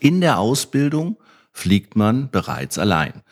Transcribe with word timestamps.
In 0.00 0.20
der 0.20 0.38
Ausbildung 0.38 1.16
fliegt 1.52 1.96
man 1.96 2.30
bereits 2.30 2.78
allein. 2.78 3.22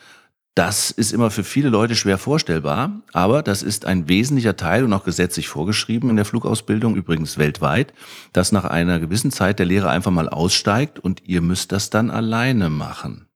Das 0.57 0.91
ist 0.91 1.13
immer 1.13 1.31
für 1.31 1.45
viele 1.45 1.69
Leute 1.69 1.95
schwer 1.95 2.17
vorstellbar, 2.17 3.03
aber 3.13 3.43
das 3.43 3.63
ist 3.63 3.85
ein 3.85 4.09
wesentlicher 4.09 4.57
Teil 4.57 4.85
und 4.85 4.93
auch 4.95 5.05
gesetzlich 5.05 5.49
vorgeschrieben 5.49 6.09
in 6.09 6.17
der 6.17 6.25
Flugausbildung, 6.25 6.97
übrigens 6.97 7.37
weltweit, 7.37 7.93
dass 8.33 8.53
nach 8.53 8.65
einer 8.65 8.99
gewissen 8.99 9.31
Zeit 9.31 9.59
der 9.59 9.67
Lehrer 9.67 9.91
einfach 9.91 10.11
mal 10.11 10.31
aussteigt 10.31 10.99
und 10.99 11.23
ihr 11.27 11.43
müsst 11.43 11.73
das 11.73 11.91
dann 11.91 12.11
alleine 12.11 12.71
machen. 12.71 13.27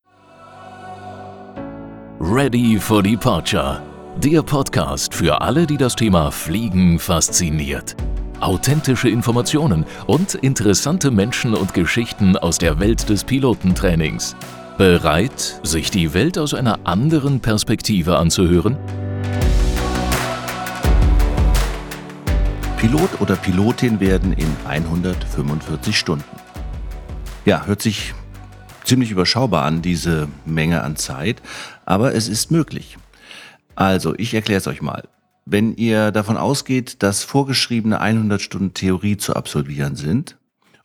Ready 2.20 2.78
for 2.78 3.02
Departure. 3.02 3.82
Der 4.18 4.42
Podcast 4.42 5.14
für 5.14 5.42
alle, 5.42 5.66
die 5.66 5.76
das 5.76 5.96
Thema 5.96 6.30
Fliegen 6.30 6.98
fasziniert. 6.98 7.96
Authentische 8.40 9.10
Informationen 9.10 9.84
und 10.06 10.34
interessante 10.34 11.10
Menschen 11.10 11.54
und 11.54 11.74
Geschichten 11.74 12.38
aus 12.38 12.56
der 12.56 12.80
Welt 12.80 13.10
des 13.10 13.22
Pilotentrainings. 13.22 14.34
Bereit, 14.78 15.60
sich 15.62 15.90
die 15.90 16.14
Welt 16.14 16.38
aus 16.38 16.54
einer 16.54 16.80
anderen 16.84 17.40
Perspektive 17.40 18.16
anzuhören? 18.16 18.78
Pilot 22.78 23.20
oder 23.20 23.36
Pilotin 23.36 24.00
werden 24.00 24.32
in 24.32 24.56
145 24.66 25.98
Stunden. 25.98 26.24
Ja, 27.44 27.66
hört 27.66 27.82
sich 27.82 28.14
ziemlich 28.84 29.10
überschaubar 29.10 29.66
an, 29.66 29.82
diese 29.82 30.28
Menge 30.46 30.82
an 30.82 30.96
Zeit, 30.96 31.42
aber 31.84 32.14
es 32.14 32.26
ist 32.26 32.50
möglich. 32.50 32.96
Also, 33.76 34.14
ich 34.16 34.32
erkläre 34.32 34.58
es 34.58 34.66
euch 34.66 34.80
mal. 34.80 35.06
Wenn 35.52 35.74
ihr 35.74 36.12
davon 36.12 36.36
ausgeht, 36.36 37.02
dass 37.02 37.24
vorgeschriebene 37.24 38.00
100 38.00 38.40
Stunden 38.40 38.72
Theorie 38.72 39.16
zu 39.16 39.34
absolvieren 39.34 39.96
sind, 39.96 40.36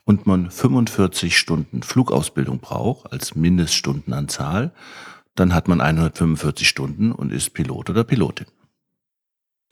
und 0.05 0.28
man 0.28 0.50
45 0.50 1.38
Stunden 1.38 1.84
Flugausbildung 1.84 2.60
braucht 2.60 3.12
als 3.12 3.36
Mindeststundenanzahl, 3.36 4.72
dann 5.34 5.54
hat 5.54 5.68
man 5.68 5.82
145 5.82 6.68
Stunden 6.68 7.12
und 7.12 7.32
ist 7.32 7.54
Pilot 7.54 7.90
oder 7.90 8.04
Pilotin. 8.04 8.48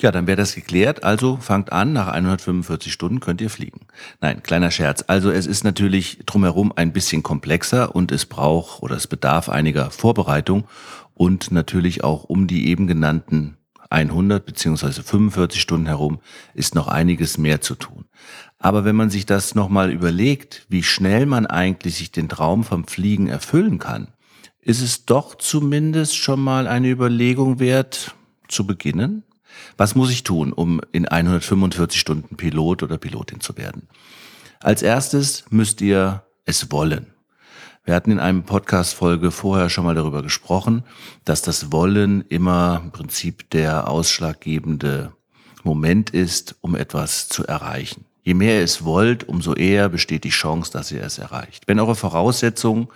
Ja, 0.02 0.12
dann 0.12 0.28
wäre 0.28 0.38
das 0.38 0.56
geklärt. 0.56 1.04
Also 1.04 1.38
fangt 1.38 1.72
an, 1.72 1.94
nach 1.94 2.08
145 2.08 2.92
Stunden 2.92 3.20
könnt 3.20 3.42
ihr 3.42 3.50
fliegen. 3.50 3.82
Nein, 4.20 4.44
kleiner 4.44 4.72
Scherz. 4.72 5.06
Also 5.08 5.32
es 5.32 5.46
ist 5.46 5.64
natürlich 5.64 6.20
drumherum 6.26 6.74
ein 6.76 6.92
bisschen 6.92 7.24
komplexer 7.24 7.96
und 7.96 8.12
es 8.12 8.26
braucht 8.26 8.82
oder 8.82 8.96
es 8.96 9.08
bedarf 9.08 9.50
einiger 9.50 9.92
Vorbereitung 9.92 10.66
und 11.14 11.52
natürlich 11.52 12.04
auch 12.04 12.24
um 12.24 12.48
die 12.48 12.68
eben 12.68 12.88
genannten 12.88 13.58
100 13.94 14.46
beziehungsweise 14.46 15.04
45 15.04 15.62
Stunden 15.62 15.86
herum 15.86 16.20
ist 16.54 16.76
noch 16.76 16.88
einiges 16.88 17.38
mehr 17.38 17.62
zu 17.62 17.76
tun. 17.76 18.06
Aber 18.58 18.86
wenn 18.86 18.96
man 18.96 19.10
sich 19.10 19.26
das 19.26 19.56
nochmal 19.56 19.92
überlegt, 19.92 20.66
wie 20.68 20.84
schnell 20.84 21.26
man 21.26 21.46
eigentlich 21.46 21.96
sich 21.96 22.12
den 22.12 22.28
Traum 22.28 22.64
vom 22.64 22.88
Fliegen 22.88 23.28
erfüllen 23.28 23.78
kann, 23.78 24.08
ist 24.62 24.82
es 24.82 25.06
doch 25.06 25.36
zumindest 25.36 26.18
schon 26.18 26.42
mal 26.42 26.68
eine 26.68 26.90
Überlegung 26.90 27.60
wert, 27.60 28.16
zu 28.48 28.66
beginnen. 28.66 29.24
Was 29.78 29.96
muss 29.96 30.12
ich 30.12 30.24
tun, 30.24 30.54
um 30.54 30.82
in 30.92 31.08
145 31.08 32.00
Stunden 32.00 32.36
Pilot 32.36 32.84
oder 32.84 32.98
Pilotin 32.98 33.42
zu 33.42 33.58
werden? 33.58 33.88
Als 34.60 34.82
erstes 34.82 35.46
müsst 35.50 35.82
ihr 35.82 36.24
es 36.46 36.72
wollen. 36.72 37.13
Wir 37.86 37.96
hatten 37.96 38.12
in 38.12 38.20
einem 38.20 38.44
Podcast-Folge 38.44 39.30
vorher 39.30 39.70
schon 39.70 39.84
mal 39.84 39.94
darüber 39.94 40.24
gesprochen, 40.24 40.84
dass 41.26 41.42
das 41.42 41.74
Wollen 41.74 42.22
immer 42.30 42.80
im 42.82 42.92
Prinzip 42.92 43.50
der 43.50 43.90
ausschlaggebende 43.90 45.12
Moment 45.64 46.10
ist, 46.10 46.56
um 46.62 46.76
etwas 46.76 47.28
zu 47.28 47.46
erreichen. 47.46 48.06
Je 48.22 48.36
mehr 48.36 48.60
ihr 48.60 48.64
es 48.64 48.86
wollt, 48.86 49.28
umso 49.28 49.54
eher 49.54 49.90
besteht 49.90 50.24
die 50.24 50.30
Chance, 50.30 50.72
dass 50.72 50.94
ihr 50.94 51.04
es 51.04 51.18
erreicht. 51.18 51.68
Wenn 51.68 51.78
eure 51.78 51.96
Voraussetzungen 51.96 52.88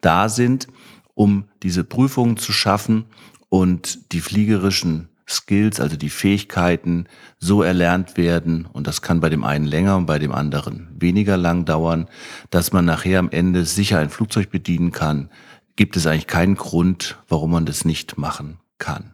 da 0.00 0.28
sind, 0.28 0.66
um 1.14 1.44
diese 1.62 1.84
Prüfungen 1.84 2.36
zu 2.36 2.52
schaffen 2.52 3.04
und 3.48 4.12
die 4.12 4.20
fliegerischen 4.20 5.08
Skills, 5.28 5.80
also 5.80 5.96
die 5.96 6.10
Fähigkeiten, 6.10 7.08
so 7.38 7.62
erlernt 7.62 8.16
werden, 8.16 8.66
und 8.72 8.86
das 8.86 9.02
kann 9.02 9.20
bei 9.20 9.28
dem 9.28 9.44
einen 9.44 9.66
länger 9.66 9.96
und 9.96 10.06
bei 10.06 10.18
dem 10.18 10.32
anderen 10.32 10.88
weniger 10.98 11.36
lang 11.36 11.64
dauern, 11.64 12.08
dass 12.50 12.72
man 12.72 12.84
nachher 12.84 13.18
am 13.18 13.30
Ende 13.30 13.64
sicher 13.64 13.98
ein 13.98 14.10
Flugzeug 14.10 14.50
bedienen 14.50 14.92
kann, 14.92 15.30
gibt 15.74 15.96
es 15.96 16.06
eigentlich 16.06 16.26
keinen 16.26 16.54
Grund, 16.54 17.18
warum 17.28 17.50
man 17.50 17.66
das 17.66 17.84
nicht 17.84 18.18
machen 18.18 18.58
kann. 18.78 19.12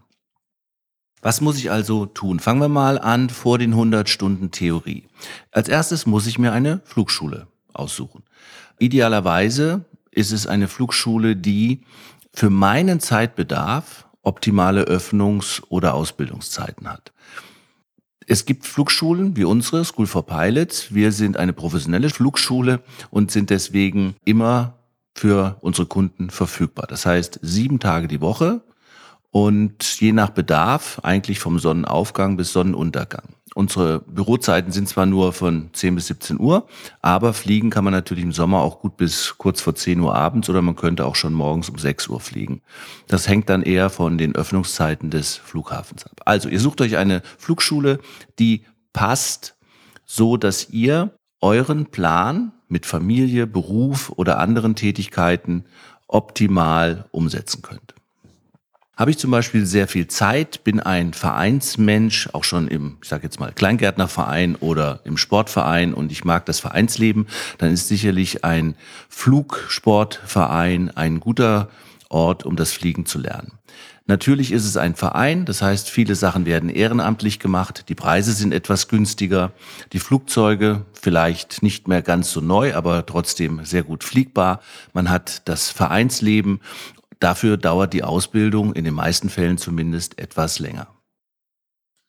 Was 1.23 1.41
muss 1.41 1.57
ich 1.57 1.71
also 1.71 2.07
tun? 2.07 2.41
Fangen 2.41 2.61
wir 2.61 2.69
mal 2.69 2.99
an 2.99 3.31
vor 3.31 3.59
den 3.59 3.71
100 3.71 4.09
Stunden 4.09 4.51
Theorie. 4.51 5.05
Als 5.53 5.69
erstes 5.69 6.05
muss 6.05 6.27
ich 6.27 6.39
mir 6.39 6.53
eine 6.53 6.81
Flugschule 6.85 7.47
aussuchen. 7.73 8.25
Idealerweise 8.79 9.85
ist 10.11 10.33
es 10.33 10.49
eine 10.49 10.67
Flugschule, 10.67 11.37
die 11.37 11.83
für 12.35 12.51
meinen 12.51 12.99
Zeitbedarf 12.99 14.09
optimale 14.23 14.85
Öffnungs- 14.85 15.63
oder 15.69 15.95
Ausbildungszeiten 15.95 16.89
hat. 16.89 17.13
Es 18.27 18.45
gibt 18.45 18.67
Flugschulen 18.67 19.37
wie 19.37 19.45
unsere, 19.45 19.85
School 19.85 20.07
for 20.07 20.25
Pilots. 20.25 20.95
Wir 20.95 21.13
sind 21.13 21.37
eine 21.37 21.53
professionelle 21.53 22.09
Flugschule 22.09 22.81
und 23.11 23.31
sind 23.31 23.51
deswegen 23.51 24.15
immer 24.25 24.79
für 25.15 25.59
unsere 25.61 25.87
Kunden 25.87 26.31
verfügbar. 26.31 26.87
Das 26.89 27.05
heißt, 27.05 27.41
sieben 27.43 27.81
Tage 27.81 28.09
die 28.09 28.21
Woche 28.21 28.63
und 29.31 30.01
je 30.01 30.13
nach 30.13 30.31
Bedarf 30.31 31.01
eigentlich 31.03 31.39
vom 31.41 31.59
Sonnenaufgang 31.59 32.37
bis 32.37 32.53
Sonnenuntergang. 32.53 33.25
Unsere 33.55 34.01
Bürozeiten 34.01 34.73
sind 34.73 34.89
zwar 34.89 35.07
nur 35.07 35.33
von 35.33 35.71
10 35.73 35.95
bis 35.95 36.07
17 36.07 36.41
Uhr, 36.41 36.67
aber 37.03 37.35
fliegen 37.35 37.71
kann 37.71 37.85
man 37.85 37.93
natürlich 37.93 38.25
im 38.25 38.33
Sommer 38.33 38.61
auch 38.61 38.81
gut 38.81 38.97
bis 38.97 39.35
kurz 39.37 39.61
vor 39.61 39.75
10 39.75 40.01
Uhr 40.01 40.15
abends 40.15 40.49
oder 40.49 40.63
man 40.63 40.77
könnte 40.77 41.05
auch 41.05 41.17
schon 41.17 41.35
morgens 41.35 41.69
um 41.69 41.79
6 41.79 42.09
Uhr 42.09 42.21
fliegen. 42.21 42.63
Das 43.09 43.29
hängt 43.29 43.51
dann 43.51 43.63
eher 43.63 43.91
von 43.91 44.17
den 44.17 44.35
Öffnungszeiten 44.35 45.11
des 45.11 45.37
Flughafens 45.37 46.07
ab. 46.07 46.21
Also 46.25 46.49
ihr 46.49 46.61
sucht 46.61 46.81
euch 46.81 46.97
eine 46.97 47.23
Flugschule, 47.37 47.99
die 48.39 48.65
passt 48.93 49.57
so, 50.05 50.37
dass 50.37 50.71
ihr 50.71 51.15
euren 51.41 51.87
Plan 51.87 52.53
mit 52.69 52.87
Familie, 52.87 53.47
Beruf 53.47 54.11
oder 54.17 54.39
anderen 54.39 54.77
Tätigkeiten 54.77 55.65
optimal 56.07 57.07
umsetzen 57.11 57.63
könnt. 57.63 57.95
Habe 58.95 59.11
ich 59.11 59.17
zum 59.17 59.31
Beispiel 59.31 59.65
sehr 59.65 59.89
viel 59.89 60.07
Zeit, 60.07 60.65
bin 60.65 60.79
ein 60.79 61.15
Vereinsmensch, 61.15 62.29
auch 62.35 62.45
schon 62.45 62.69
im, 62.69 62.99
ich 63.03 63.09
sage 63.09 63.23
jetzt 63.23 63.41
mal, 63.41 63.51
Kleingärtnerverein 63.51 64.55
oder 64.57 65.01
im 65.05 65.17
Sportverein 65.17 65.95
und 65.95 66.13
ich 66.13 66.25
mag 66.27 66.45
das 66.45 66.61
Vereinsleben, 66.61 67.27
dann 67.57 67.73
ist 67.73 67.89
sicherlich 67.89 68.45
ein 68.45 68.75
Flugsportverein 69.09 70.91
ein 70.95 71.21
guter 71.21 71.71
Ort, 72.11 72.45
um 72.45 72.57
das 72.57 72.73
Fliegen 72.73 73.07
zu 73.07 73.19
lernen. 73.19 73.53
Natürlich 74.07 74.53
ist 74.53 74.67
es 74.67 74.77
ein 74.77 74.95
Verein, 74.95 75.47
das 75.47 75.63
heißt, 75.63 75.89
viele 75.89 76.15
Sachen 76.15 76.45
werden 76.45 76.69
ehrenamtlich 76.69 77.39
gemacht, 77.39 77.89
die 77.89 77.95
Preise 77.95 78.33
sind 78.33 78.53
etwas 78.53 78.89
günstiger, 78.89 79.53
die 79.93 80.01
Flugzeuge 80.01 80.85
vielleicht 80.93 81.63
nicht 81.63 81.89
mehr 81.89 82.03
ganz 82.03 82.31
so 82.31 82.43
neu, 82.43 82.75
aber 82.75 83.07
trotzdem 83.07 83.65
sehr 83.65 83.85
gut 83.85 84.05
fliegbar. 84.05 84.61
Man 84.93 85.09
hat 85.09 85.49
das 85.49 85.71
Vereinsleben 85.71 86.61
Dafür 87.23 87.57
dauert 87.57 87.93
die 87.93 88.03
Ausbildung 88.03 88.73
in 88.73 88.85
den 88.85 88.95
meisten 88.95 89.31
Fällen 89.31 89.57
zumindest 89.57 90.19
etwas 90.19 90.59
länger. 90.59 90.89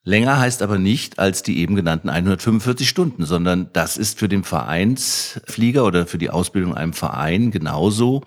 Länger 0.03 0.39
heißt 0.39 0.63
aber 0.63 0.79
nicht 0.79 1.19
als 1.19 1.43
die 1.43 1.59
eben 1.59 1.75
genannten 1.75 2.09
145 2.09 2.89
Stunden, 2.89 3.23
sondern 3.23 3.69
das 3.73 3.97
ist 3.97 4.17
für 4.17 4.27
den 4.27 4.43
Vereinsflieger 4.43 5.85
oder 5.85 6.07
für 6.07 6.17
die 6.17 6.31
Ausbildung 6.31 6.71
in 6.71 6.77
einem 6.77 6.93
Verein 6.93 7.51
genauso 7.51 8.23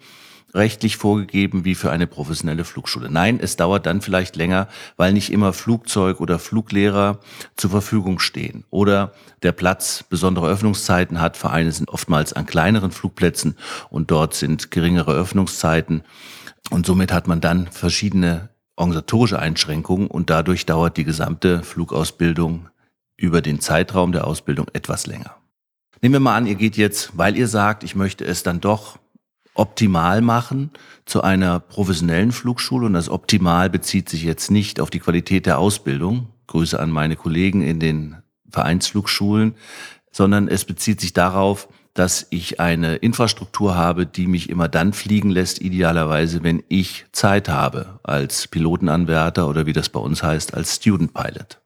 rechtlich 0.55 0.97
vorgegeben 0.97 1.65
wie 1.65 1.75
für 1.75 1.91
eine 1.91 2.07
professionelle 2.07 2.65
Flugschule. 2.65 3.11
Nein, 3.11 3.41
es 3.43 3.57
dauert 3.57 3.85
dann 3.85 4.01
vielleicht 4.01 4.37
länger, 4.37 4.69
weil 4.97 5.13
nicht 5.13 5.33
immer 5.33 5.53
Flugzeug 5.53 6.21
oder 6.21 6.39
Fluglehrer 6.39 7.19
zur 7.57 7.71
Verfügung 7.71 8.21
stehen 8.21 8.65
oder 8.71 9.13
der 9.43 9.53
Platz 9.53 10.05
besondere 10.09 10.49
Öffnungszeiten 10.49 11.21
hat. 11.21 11.37
Vereine 11.37 11.73
sind 11.73 11.91
oftmals 11.91 12.33
an 12.33 12.47
kleineren 12.47 12.93
Flugplätzen 12.93 13.57
und 13.91 14.13
dort 14.13 14.35
sind 14.35 14.71
geringere 14.71 15.13
Öffnungszeiten. 15.13 16.05
Und 16.71 16.87
somit 16.87 17.13
hat 17.13 17.29
man 17.29 17.41
dann 17.41 17.69
verschiedene 17.69 18.49
organisatorische 18.77 19.39
Einschränkungen 19.39 20.09
und 20.09 20.31
dadurch 20.31 20.67
dauert 20.67 20.97
die 20.97 21.05
gesamte 21.05 21.63
Flugausbildung 21.63 22.69
über 23.17 23.41
den 23.41 23.61
Zeitraum 23.61 24.13
der 24.13 24.27
Ausbildung 24.27 24.67
etwas 24.73 25.07
länger. 25.07 25.37
Nehmen 26.03 26.15
wir 26.15 26.21
mal 26.21 26.37
an, 26.37 26.47
ihr 26.47 26.57
geht 26.57 26.77
jetzt, 26.77 27.17
weil 27.17 27.37
ihr 27.37 27.49
sagt, 27.49 27.83
ich 27.83 27.95
möchte 27.95 28.25
es 28.25 28.43
dann 28.43 28.61
doch 28.61 28.99
optimal 29.55 30.21
machen 30.21 30.71
zu 31.07 31.23
einer 31.23 31.61
professionellen 31.61 32.33
Flugschule 32.33 32.85
und 32.87 32.93
das 32.93 33.09
optimal 33.09 33.71
bezieht 33.71 34.11
sich 34.11 34.23
jetzt 34.23 34.51
nicht 34.51 34.81
auf 34.81 34.91
die 34.91 35.01
Qualität 35.01 35.47
der 35.47 35.59
Ausbildung. 35.59 36.29
Grüße 36.47 36.79
an 36.79 36.91
meine 36.91 37.17
Kollegen 37.17 37.63
in 37.63 37.81
den 37.81 38.17
Vereinsflugschulen, 38.51 39.55
sondern 40.13 40.49
es 40.49 40.65
bezieht 40.65 41.01
sich 41.01 41.13
darauf, 41.13 41.69
dass 41.99 42.27
ich 42.31 42.61
eine 42.61 42.97
Infrastruktur 42.97 43.75
habe, 43.75 44.07
die 44.07 44.27
mich 44.27 44.49
immer 44.51 44.69
dann 44.69 44.93
fliegen 44.93 45.31
lässt, 45.31 45.61
idealerweise, 45.61 46.43
wenn 46.43 46.63
ich 46.69 47.07
Zeit 47.13 47.49
habe, 47.49 47.99
als 48.03 48.49
Pilotenanwärter 48.49 49.49
oder 49.49 49.67
wie 49.67 49.73
das 49.73 49.89
bei 49.89 50.01
uns 50.01 50.23
heißt, 50.23 50.55
als 50.55 50.77
Student 50.77 51.15
Pilot. 51.15 51.59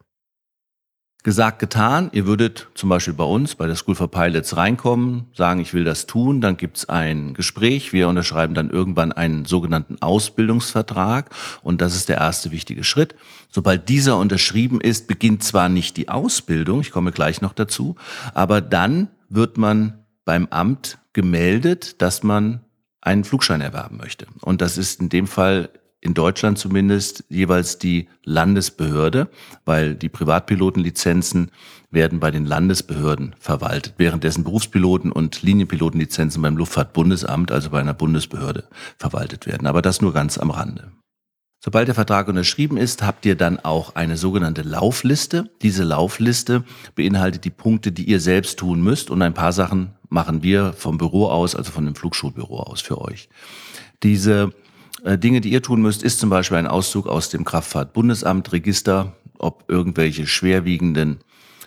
Gesagt, 1.22 1.58
getan. 1.58 2.08
Ihr 2.14 2.24
würdet 2.24 2.68
zum 2.74 2.88
Beispiel 2.88 3.12
bei 3.12 3.24
uns, 3.24 3.54
bei 3.54 3.66
der 3.66 3.76
School 3.76 3.94
for 3.94 4.10
Pilots 4.10 4.56
reinkommen, 4.56 5.26
sagen, 5.34 5.60
ich 5.60 5.74
will 5.74 5.84
das 5.84 6.06
tun. 6.06 6.40
Dann 6.40 6.56
gibt's 6.56 6.88
ein 6.88 7.34
Gespräch. 7.34 7.92
Wir 7.92 8.08
unterschreiben 8.08 8.54
dann 8.54 8.70
irgendwann 8.70 9.12
einen 9.12 9.44
sogenannten 9.44 10.00
Ausbildungsvertrag. 10.00 11.28
Und 11.62 11.82
das 11.82 11.94
ist 11.94 12.08
der 12.08 12.16
erste 12.16 12.52
wichtige 12.52 12.84
Schritt. 12.84 13.14
Sobald 13.50 13.90
dieser 13.90 14.16
unterschrieben 14.16 14.80
ist, 14.80 15.08
beginnt 15.08 15.44
zwar 15.44 15.68
nicht 15.68 15.98
die 15.98 16.08
Ausbildung, 16.08 16.80
ich 16.80 16.90
komme 16.90 17.12
gleich 17.12 17.42
noch 17.42 17.52
dazu, 17.52 17.96
aber 18.32 18.62
dann 18.62 19.08
wird 19.28 19.58
man 19.58 19.99
beim 20.30 20.46
Amt 20.50 20.98
gemeldet, 21.12 22.00
dass 22.00 22.22
man 22.22 22.60
einen 23.00 23.24
Flugschein 23.24 23.60
erwerben 23.60 23.96
möchte. 23.96 24.28
Und 24.42 24.60
das 24.60 24.78
ist 24.78 25.00
in 25.00 25.08
dem 25.08 25.26
Fall 25.26 25.70
in 26.00 26.14
Deutschland 26.14 26.56
zumindest 26.56 27.24
jeweils 27.28 27.78
die 27.78 28.08
Landesbehörde, 28.22 29.28
weil 29.64 29.96
die 29.96 30.08
Privatpilotenlizenzen 30.08 31.50
werden 31.90 32.20
bei 32.20 32.30
den 32.30 32.46
Landesbehörden 32.46 33.34
verwaltet, 33.40 33.94
währenddessen 33.96 34.44
Berufspiloten 34.44 35.10
und 35.10 35.42
Linienpilotenlizenzen 35.42 36.40
beim 36.40 36.56
Luftfahrtbundesamt, 36.56 37.50
also 37.50 37.70
bei 37.70 37.80
einer 37.80 37.94
Bundesbehörde, 37.94 38.68
verwaltet 38.98 39.48
werden. 39.48 39.66
Aber 39.66 39.82
das 39.82 40.00
nur 40.00 40.12
ganz 40.12 40.38
am 40.38 40.52
Rande. 40.52 40.92
Sobald 41.62 41.88
der 41.88 41.94
Vertrag 41.94 42.26
unterschrieben 42.28 42.78
ist, 42.78 43.02
habt 43.02 43.26
ihr 43.26 43.34
dann 43.34 43.60
auch 43.60 43.94
eine 43.94 44.16
sogenannte 44.16 44.62
Laufliste. 44.62 45.50
Diese 45.60 45.84
Laufliste 45.84 46.64
beinhaltet 46.94 47.44
die 47.44 47.50
Punkte, 47.50 47.92
die 47.92 48.04
ihr 48.04 48.18
selbst 48.18 48.58
tun 48.58 48.82
müsst 48.82 49.10
und 49.10 49.20
ein 49.20 49.34
paar 49.34 49.52
Sachen 49.52 49.90
machen 50.08 50.42
wir 50.42 50.72
vom 50.72 50.96
Büro 50.96 51.26
aus, 51.26 51.54
also 51.54 51.70
von 51.70 51.84
dem 51.84 51.94
Flugschulbüro 51.94 52.60
aus 52.60 52.80
für 52.80 52.98
euch. 52.98 53.28
Diese 54.02 54.54
äh, 55.04 55.18
Dinge, 55.18 55.42
die 55.42 55.50
ihr 55.50 55.62
tun 55.62 55.82
müsst, 55.82 56.02
ist 56.02 56.18
zum 56.18 56.30
Beispiel 56.30 56.56
ein 56.56 56.66
Auszug 56.66 57.06
aus 57.06 57.28
dem 57.28 57.44
Kraftfahrtbundesamt-Register, 57.44 59.12
ob 59.38 59.64
irgendwelche 59.68 60.26
schwerwiegenden, 60.26 61.18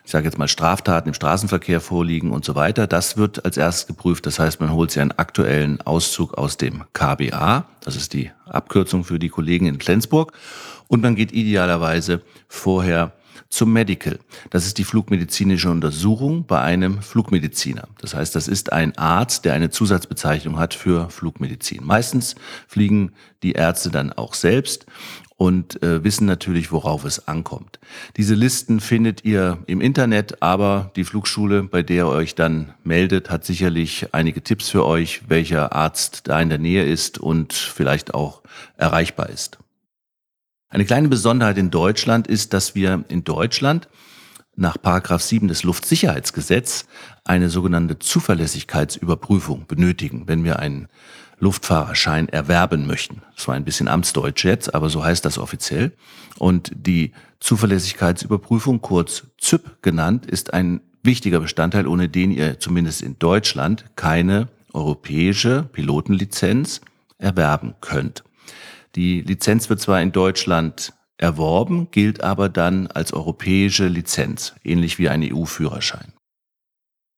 ich 0.06 0.12
sage 0.12 0.26
jetzt 0.26 0.38
mal 0.38 0.48
Straftaten 0.48 1.10
im 1.10 1.14
Straßenverkehr 1.14 1.80
vorliegen 1.80 2.32
und 2.32 2.44
so 2.44 2.56
weiter. 2.56 2.88
Das 2.88 3.16
wird 3.18 3.46
als 3.46 3.58
erstes 3.58 3.88
geprüft. 3.88 4.26
Das 4.26 4.40
heißt, 4.40 4.60
man 4.60 4.74
holt 4.74 4.92
sich 4.92 5.02
einen 5.02 5.12
aktuellen 5.12 5.82
Auszug 5.82 6.38
aus 6.38 6.58
dem 6.58 6.84
KBA, 6.94 7.66
das 7.82 7.96
ist 7.96 8.14
die 8.14 8.32
Abkürzung 8.46 9.04
für 9.04 9.20
die 9.20 9.30
Kollegen 9.30 9.66
in 9.66 9.80
Flensburg, 9.80 10.34
und 10.88 11.02
man 11.02 11.16
geht 11.16 11.32
idealerweise 11.32 12.22
vorher 12.48 13.14
zum 13.54 13.72
Medical. 13.72 14.20
Das 14.50 14.66
ist 14.66 14.80
die 14.80 14.84
flugmedizinische 14.84 15.70
Untersuchung 15.70 16.46
bei 16.46 16.60
einem 16.60 17.02
Flugmediziner. 17.02 17.88
Das 18.00 18.16
heißt, 18.16 18.36
das 18.36 18.48
ist 18.48 18.74
ein 18.74 18.98
Arzt, 18.98 19.46
der 19.46 19.54
eine 19.54 19.70
Zusatzbezeichnung 19.70 20.58
hat 20.58 20.74
für 20.74 21.10
Flugmedizin. 21.10 21.86
Meistens 21.86 22.36
fliegen 22.68 23.12
die 23.44 23.52
Ärzte 23.52 23.92
dann 23.92 24.12
auch 24.12 24.34
selbst 24.34 24.88
und 25.36 25.82
äh, 25.84 26.04
wissen 26.04 26.26
natürlich, 26.26 26.72
worauf 26.72 27.06
es 27.06 27.28
ankommt. 27.28 27.80
Diese 28.18 28.36
Listen 28.36 28.80
findet 28.80 29.26
ihr 29.26 29.60
im 29.68 29.82
Internet, 29.82 30.42
aber 30.42 30.92
die 30.96 31.04
Flugschule, 31.04 31.64
bei 31.64 31.84
der 31.84 31.96
ihr 31.96 32.08
euch 32.08 32.36
dann 32.36 32.74
meldet, 32.84 33.30
hat 33.30 33.46
sicherlich 33.46 34.14
einige 34.14 34.42
Tipps 34.42 34.70
für 34.70 34.86
euch, 34.86 35.24
welcher 35.28 35.74
Arzt 35.74 36.28
da 36.28 36.40
in 36.42 36.50
der 36.50 36.60
Nähe 36.60 36.86
ist 36.86 37.18
und 37.18 37.54
vielleicht 37.54 38.14
auch 38.14 38.42
erreichbar 38.78 39.30
ist. 39.30 39.60
Eine 40.70 40.86
kleine 40.86 41.08
Besonderheit 41.08 41.58
in 41.58 41.70
Deutschland 41.70 42.28
ist, 42.28 42.54
dass 42.54 42.74
wir 42.74 43.04
in 43.08 43.24
Deutschland 43.24 43.88
nach 44.56 44.82
Paragraph 44.82 45.22
7 45.22 45.48
des 45.48 45.64
Luftsicherheitsgesetz 45.64 46.86
eine 47.24 47.50
sogenannte 47.50 48.00
Zuverlässigkeitsüberprüfung 48.00 49.66
benötigen, 49.68 50.28
wenn 50.28 50.44
wir 50.44 50.60
einen 50.60 50.88
Luftfahrerschein 51.44 52.30
erwerben 52.30 52.88
möchten. 52.88 53.22
Das 53.36 53.48
war 53.48 53.56
ein 53.56 53.66
bisschen 53.66 53.88
Amtsdeutsch 53.88 54.46
jetzt, 54.46 54.74
aber 54.74 54.90
so 54.90 55.04
heißt 55.04 55.26
das 55.26 55.38
offiziell. 55.38 55.92
Und 56.40 56.72
die 56.74 57.12
Zuverlässigkeitsüberprüfung, 57.40 58.82
kurz 58.82 59.28
ZÜP 59.38 59.82
genannt, 59.82 60.26
ist 60.26 60.54
ein 60.54 60.82
wichtiger 61.04 61.42
Bestandteil, 61.42 61.86
ohne 61.86 62.10
den 62.10 62.32
ihr 62.32 62.60
zumindest 62.60 63.02
in 63.02 63.20
Deutschland 63.20 63.86
keine 63.96 64.48
europäische 64.74 65.64
Pilotenlizenz 65.72 66.82
erwerben 67.18 67.76
könnt. 67.82 68.24
Die 68.96 69.22
Lizenz 69.22 69.70
wird 69.70 69.82
zwar 69.82 70.02
in 70.02 70.12
Deutschland 70.12 70.94
erworben, 71.18 71.90
gilt 71.92 72.24
aber 72.24 72.50
dann 72.50 72.88
als 72.88 73.14
europäische 73.14 73.88
Lizenz, 73.88 74.56
ähnlich 74.64 74.98
wie 74.98 75.10
ein 75.10 75.24
EU-Führerschein. 75.24 76.14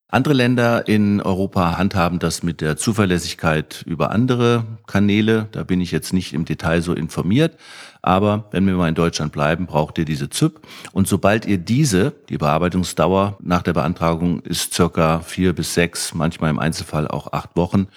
Andere 0.07 0.33
Länder 0.33 0.87
in 0.87 1.19
Europa 1.19 1.77
handhaben 1.77 2.19
das 2.19 2.43
mit 2.43 2.61
der 2.61 2.77
Zuverlässigkeit 2.77 3.83
über 3.87 4.11
andere 4.11 4.65
Kanäle. 4.87 5.49
Da 5.51 5.63
bin 5.63 5.81
ich 5.81 5.91
jetzt 5.91 6.13
nicht 6.13 6.31
im 6.33 6.45
Detail 6.45 6.81
so 6.81 6.93
informiert. 6.93 7.57
Aber 8.01 8.47
wenn 8.51 8.65
wir 8.67 8.75
mal 8.75 8.87
in 8.87 8.95
Deutschland 8.95 9.31
bleiben, 9.31 9.65
braucht 9.65 9.97
ihr 9.97 10.05
diese 10.05 10.29
ZYP. 10.29 10.59
Und 10.93 11.07
sobald 11.07 11.45
ihr 11.45 11.57
diese, 11.57 12.13
die 12.29 12.37
Bearbeitungsdauer 12.37 13.37
nach 13.41 13.63
der 13.63 13.73
Beantragung 13.73 14.41
ist 14.41 14.73
circa 14.73 15.21
vier 15.21 15.53
bis 15.53 15.73
sechs, 15.73 16.13
manchmal 16.13 16.51
im 16.51 16.59
Einzelfall 16.59 17.07
auch 17.07 17.33
acht 17.33 17.55
Wochen, 17.55 17.87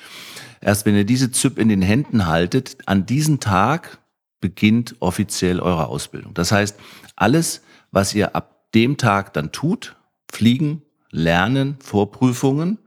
Erst 0.61 0.87
wenn 0.87 0.97
ihr 0.97 1.05
diese 1.05 1.31
ZYP 1.31 1.59
in 1.59 1.69
den 1.69 1.83
Händen 1.83 2.27
haltet, 2.27 2.79
an 2.87 3.07
diesem 3.07 3.41
Tag 3.41 3.99
beginnt 4.41 4.97
offiziell 5.01 5.61
eure 5.61 5.89
Ausbildung. 5.89 6.35
Das 6.35 6.53
heißt, 6.53 6.79
alles, 7.17 7.63
was 7.91 8.15
ihr 8.15 8.35
ab 8.35 8.73
dem 8.75 8.97
Tag 8.97 9.33
dann 9.33 9.53
tut, 9.53 9.97
fliegen, 10.31 10.83
lernen, 11.11 11.77
Vorprüfungen, 11.81 12.79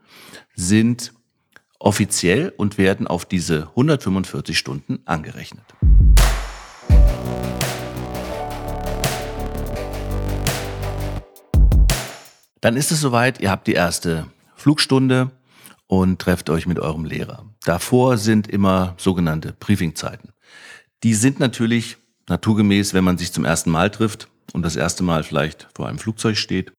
sind 0.55 1.13
offiziell 1.79 2.53
und 2.55 2.77
werden 2.77 3.07
auf 3.07 3.25
diese 3.25 3.69
145 3.69 4.57
Stunden 4.57 4.99
angerechnet. 5.05 5.65
Dann 12.61 12.77
ist 12.77 12.91
es 12.91 13.01
soweit, 13.01 13.41
ihr 13.41 13.49
habt 13.49 13.65
die 13.65 13.73
erste 13.73 14.27
Flugstunde 14.55 15.31
und 15.87 16.19
trefft 16.19 16.51
euch 16.51 16.67
mit 16.67 16.77
eurem 16.77 17.05
Lehrer. 17.05 17.45
Davor 17.65 18.17
sind 18.17 18.47
immer 18.47 18.93
sogenannte 18.97 19.53
Briefingzeiten. 19.53 20.31
Die 21.03 21.15
sind 21.15 21.39
natürlich 21.39 21.97
naturgemäß, 22.29 22.93
wenn 22.93 23.03
man 23.03 23.17
sich 23.17 23.33
zum 23.33 23.45
ersten 23.45 23.71
Mal 23.71 23.89
trifft 23.89 24.27
und 24.53 24.61
das 24.61 24.75
erste 24.75 25.03
Mal 25.03 25.23
vielleicht 25.23 25.67
vor 25.73 25.87
einem 25.87 25.97
Flugzeug 25.97 26.37
steht, 26.37 26.71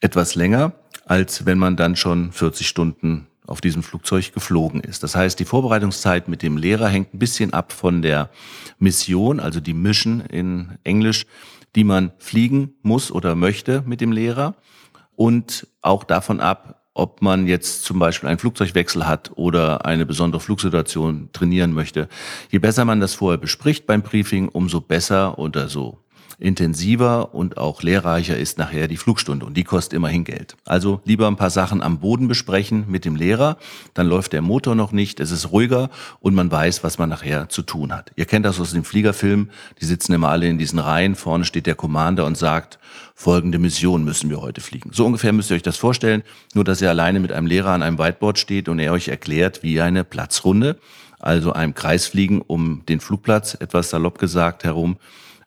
etwas 0.00 0.34
länger, 0.34 0.72
als 1.06 1.46
wenn 1.46 1.58
man 1.58 1.76
dann 1.76 1.96
schon 1.96 2.32
40 2.32 2.68
Stunden 2.68 3.26
auf 3.46 3.60
diesem 3.60 3.82
Flugzeug 3.82 4.32
geflogen 4.34 4.82
ist. 4.82 5.02
Das 5.02 5.16
heißt, 5.16 5.40
die 5.40 5.46
Vorbereitungszeit 5.46 6.28
mit 6.28 6.42
dem 6.42 6.56
Lehrer 6.56 6.88
hängt 6.88 7.14
ein 7.14 7.18
bisschen 7.18 7.54
ab 7.54 7.72
von 7.72 8.02
der 8.02 8.30
Mission, 8.78 9.40
also 9.40 9.60
die 9.60 9.74
Mission 9.74 10.20
in 10.20 10.78
Englisch, 10.84 11.26
die 11.74 11.84
man 11.84 12.12
fliegen 12.18 12.74
muss 12.82 13.10
oder 13.10 13.34
möchte 13.34 13.82
mit 13.86 14.00
dem 14.00 14.12
Lehrer 14.12 14.54
und 15.16 15.66
auch 15.80 16.04
davon 16.04 16.40
ab, 16.40 16.82
ob 16.92 17.22
man 17.22 17.46
jetzt 17.46 17.84
zum 17.84 17.98
Beispiel 17.98 18.28
einen 18.28 18.38
Flugzeugwechsel 18.38 19.06
hat 19.06 19.30
oder 19.36 19.86
eine 19.86 20.04
besondere 20.04 20.40
Flugsituation 20.40 21.30
trainieren 21.32 21.72
möchte. 21.72 22.08
Je 22.50 22.58
besser 22.58 22.84
man 22.84 23.00
das 23.00 23.14
vorher 23.14 23.38
bespricht 23.38 23.86
beim 23.86 24.02
Briefing, 24.02 24.48
umso 24.48 24.80
besser 24.80 25.38
oder 25.38 25.68
so 25.68 25.98
intensiver 26.38 27.34
und 27.34 27.58
auch 27.58 27.82
lehrreicher 27.82 28.36
ist 28.36 28.58
nachher 28.58 28.86
die 28.86 28.96
Flugstunde 28.96 29.44
und 29.44 29.56
die 29.56 29.64
kostet 29.64 29.94
immerhin 29.94 30.22
Geld. 30.22 30.56
Also 30.64 31.00
lieber 31.04 31.26
ein 31.26 31.36
paar 31.36 31.50
Sachen 31.50 31.82
am 31.82 31.98
Boden 31.98 32.28
besprechen 32.28 32.84
mit 32.88 33.04
dem 33.04 33.16
Lehrer, 33.16 33.56
dann 33.94 34.06
läuft 34.06 34.32
der 34.32 34.42
Motor 34.42 34.76
noch 34.76 34.92
nicht, 34.92 35.18
es 35.18 35.32
ist 35.32 35.50
ruhiger 35.50 35.90
und 36.20 36.34
man 36.34 36.50
weiß, 36.50 36.84
was 36.84 36.98
man 36.98 37.08
nachher 37.08 37.48
zu 37.48 37.62
tun 37.62 37.92
hat. 37.92 38.12
Ihr 38.14 38.24
kennt 38.24 38.46
das 38.46 38.60
aus 38.60 38.72
dem 38.72 38.84
Fliegerfilm, 38.84 39.50
die 39.80 39.84
sitzen 39.84 40.12
immer 40.12 40.28
alle 40.28 40.48
in 40.48 40.58
diesen 40.58 40.78
Reihen, 40.78 41.16
vorne 41.16 41.44
steht 41.44 41.66
der 41.66 41.74
Commander 41.74 42.24
und 42.24 42.38
sagt, 42.38 42.78
folgende 43.16 43.58
Mission 43.58 44.04
müssen 44.04 44.30
wir 44.30 44.40
heute 44.40 44.60
fliegen. 44.60 44.90
So 44.92 45.06
ungefähr 45.06 45.32
müsst 45.32 45.50
ihr 45.50 45.56
euch 45.56 45.62
das 45.62 45.76
vorstellen, 45.76 46.22
nur 46.54 46.62
dass 46.62 46.80
ihr 46.80 46.88
alleine 46.88 47.18
mit 47.18 47.32
einem 47.32 47.48
Lehrer 47.48 47.70
an 47.70 47.82
einem 47.82 47.98
Whiteboard 47.98 48.38
steht 48.38 48.68
und 48.68 48.78
er 48.78 48.92
euch 48.92 49.08
erklärt, 49.08 49.64
wie 49.64 49.80
eine 49.80 50.04
Platzrunde, 50.04 50.78
also 51.18 51.52
einem 51.52 51.74
Kreisfliegen 51.74 52.42
um 52.42 52.86
den 52.86 53.00
Flugplatz, 53.00 53.54
etwas 53.54 53.90
salopp 53.90 54.20
gesagt, 54.20 54.62
herum, 54.62 54.98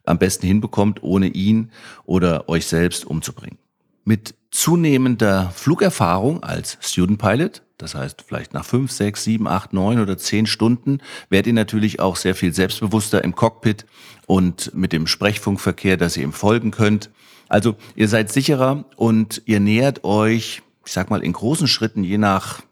am 0.04 0.18
besten 0.18 0.46
hinbekommt, 0.46 1.02
ohne 1.02 1.28
ihn 1.28 1.70
oder 2.04 2.48
euch 2.48 2.66
selbst 2.66 3.04
umzubringen. 3.04 3.58
Mit 4.04 4.34
zunehmender 4.50 5.50
Flugerfahrung 5.54 6.42
als 6.42 6.76
Student 6.80 7.18
Pilot, 7.18 7.62
das 7.78 7.94
heißt 7.94 8.22
vielleicht 8.26 8.52
nach 8.52 8.64
fünf, 8.64 8.90
sechs, 8.90 9.24
sieben, 9.24 9.46
acht, 9.46 9.72
neun 9.72 10.00
oder 10.00 10.18
zehn 10.18 10.46
Stunden, 10.46 10.98
werdet 11.30 11.48
ihr 11.48 11.52
natürlich 11.52 12.00
auch 12.00 12.16
sehr 12.16 12.34
viel 12.34 12.52
selbstbewusster 12.52 13.24
im 13.24 13.34
Cockpit 13.34 13.86
und 14.26 14.74
mit 14.74 14.92
dem 14.92 15.06
Sprechfunkverkehr, 15.06 15.96
dass 15.96 16.16
ihr 16.16 16.24
ihm 16.24 16.32
folgen 16.32 16.70
könnt. 16.70 17.10
Also 17.48 17.76
ihr 17.94 18.08
seid 18.08 18.32
sicherer 18.32 18.84
und 18.96 19.42
ihr 19.46 19.60
nähert 19.60 20.04
euch, 20.04 20.62
ich 20.84 20.92
sag 20.92 21.10
mal, 21.10 21.22
in 21.22 21.32
großen 21.32 21.68
Schritten 21.68 22.02
je 22.04 22.18
nach 22.18 22.62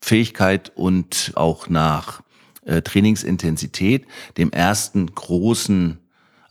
Fähigkeit 0.00 0.72
und 0.74 1.32
auch 1.34 1.68
nach 1.68 2.22
äh, 2.64 2.82
Trainingsintensität 2.82 4.06
dem 4.36 4.50
ersten 4.52 5.14
großen 5.14 5.98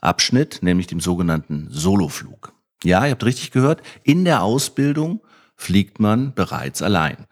Abschnitt, 0.02 0.60
nämlich 0.62 0.88
dem 0.88 1.00
sogenannten 1.00 1.68
Soloflug. 1.70 2.54
Ja, 2.84 3.06
ihr 3.06 3.12
habt 3.12 3.26
richtig 3.26 3.52
gehört, 3.52 3.82
in 4.04 4.26
der 4.26 4.44
Ausbildung 4.44 5.22
fliegt 5.56 6.00
man 6.00 6.34
bereits 6.34 6.82
allein. 6.82 7.26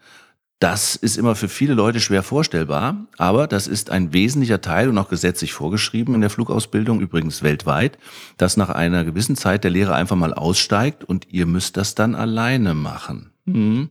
Das 0.58 0.96
ist 0.96 1.18
immer 1.18 1.34
für 1.34 1.50
viele 1.50 1.74
Leute 1.74 2.00
schwer 2.00 2.22
vorstellbar, 2.22 3.06
aber 3.18 3.46
das 3.46 3.66
ist 3.66 3.90
ein 3.90 4.14
wesentlicher 4.14 4.62
Teil 4.62 4.88
und 4.88 4.96
auch 4.96 5.10
gesetzlich 5.10 5.52
vorgeschrieben 5.52 6.14
in 6.14 6.22
der 6.22 6.30
Flugausbildung, 6.30 7.00
übrigens 7.00 7.42
weltweit, 7.42 7.98
dass 8.38 8.56
nach 8.56 8.70
einer 8.70 9.04
gewissen 9.04 9.36
Zeit 9.36 9.64
der 9.64 9.70
Lehrer 9.70 9.94
einfach 9.94 10.16
mal 10.16 10.32
aussteigt 10.32 11.04
und 11.04 11.28
ihr 11.30 11.44
müsst 11.44 11.76
das 11.76 11.94
dann 11.94 12.14
alleine 12.14 12.72
machen. 12.72 13.32
Mhm. 13.44 13.90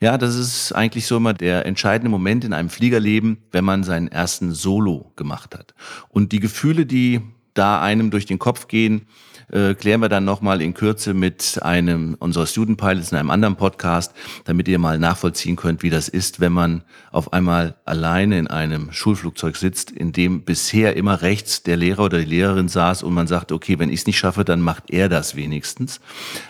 Ja, 0.00 0.16
das 0.16 0.36
ist 0.36 0.72
eigentlich 0.72 1.06
so 1.06 1.18
immer 1.18 1.34
der 1.34 1.66
entscheidende 1.66 2.10
Moment 2.10 2.44
in 2.44 2.54
einem 2.54 2.70
Fliegerleben, 2.70 3.36
wenn 3.52 3.64
man 3.64 3.84
seinen 3.84 4.08
ersten 4.08 4.52
Solo 4.52 5.12
gemacht 5.16 5.54
hat. 5.54 5.74
Und 6.08 6.32
die 6.32 6.40
Gefühle, 6.40 6.86
die 6.86 7.20
da 7.58 7.80
einem 7.80 8.10
durch 8.10 8.26
den 8.26 8.38
Kopf 8.38 8.68
gehen, 8.68 9.06
äh, 9.50 9.74
klären 9.74 10.00
wir 10.00 10.08
dann 10.08 10.24
nochmal 10.24 10.60
in 10.60 10.74
Kürze 10.74 11.14
mit 11.14 11.60
einem 11.62 12.16
unserer 12.18 12.46
Student 12.46 12.78
Pilots 12.78 13.12
in 13.12 13.18
einem 13.18 13.30
anderen 13.30 13.56
Podcast, 13.56 14.12
damit 14.44 14.68
ihr 14.68 14.78
mal 14.78 14.98
nachvollziehen 14.98 15.56
könnt, 15.56 15.82
wie 15.82 15.90
das 15.90 16.08
ist, 16.08 16.40
wenn 16.40 16.52
man 16.52 16.82
auf 17.12 17.32
einmal 17.32 17.76
alleine 17.84 18.38
in 18.38 18.46
einem 18.46 18.92
Schulflugzeug 18.92 19.56
sitzt, 19.56 19.90
in 19.90 20.12
dem 20.12 20.42
bisher 20.42 20.96
immer 20.96 21.22
rechts 21.22 21.62
der 21.62 21.76
Lehrer 21.76 22.04
oder 22.04 22.18
die 22.18 22.24
Lehrerin 22.24 22.68
saß 22.68 23.02
und 23.02 23.14
man 23.14 23.26
sagt, 23.26 23.52
okay, 23.52 23.78
wenn 23.78 23.90
ich 23.90 24.00
es 24.00 24.06
nicht 24.06 24.18
schaffe, 24.18 24.44
dann 24.44 24.60
macht 24.60 24.90
er 24.90 25.08
das 25.08 25.36
wenigstens. 25.36 26.00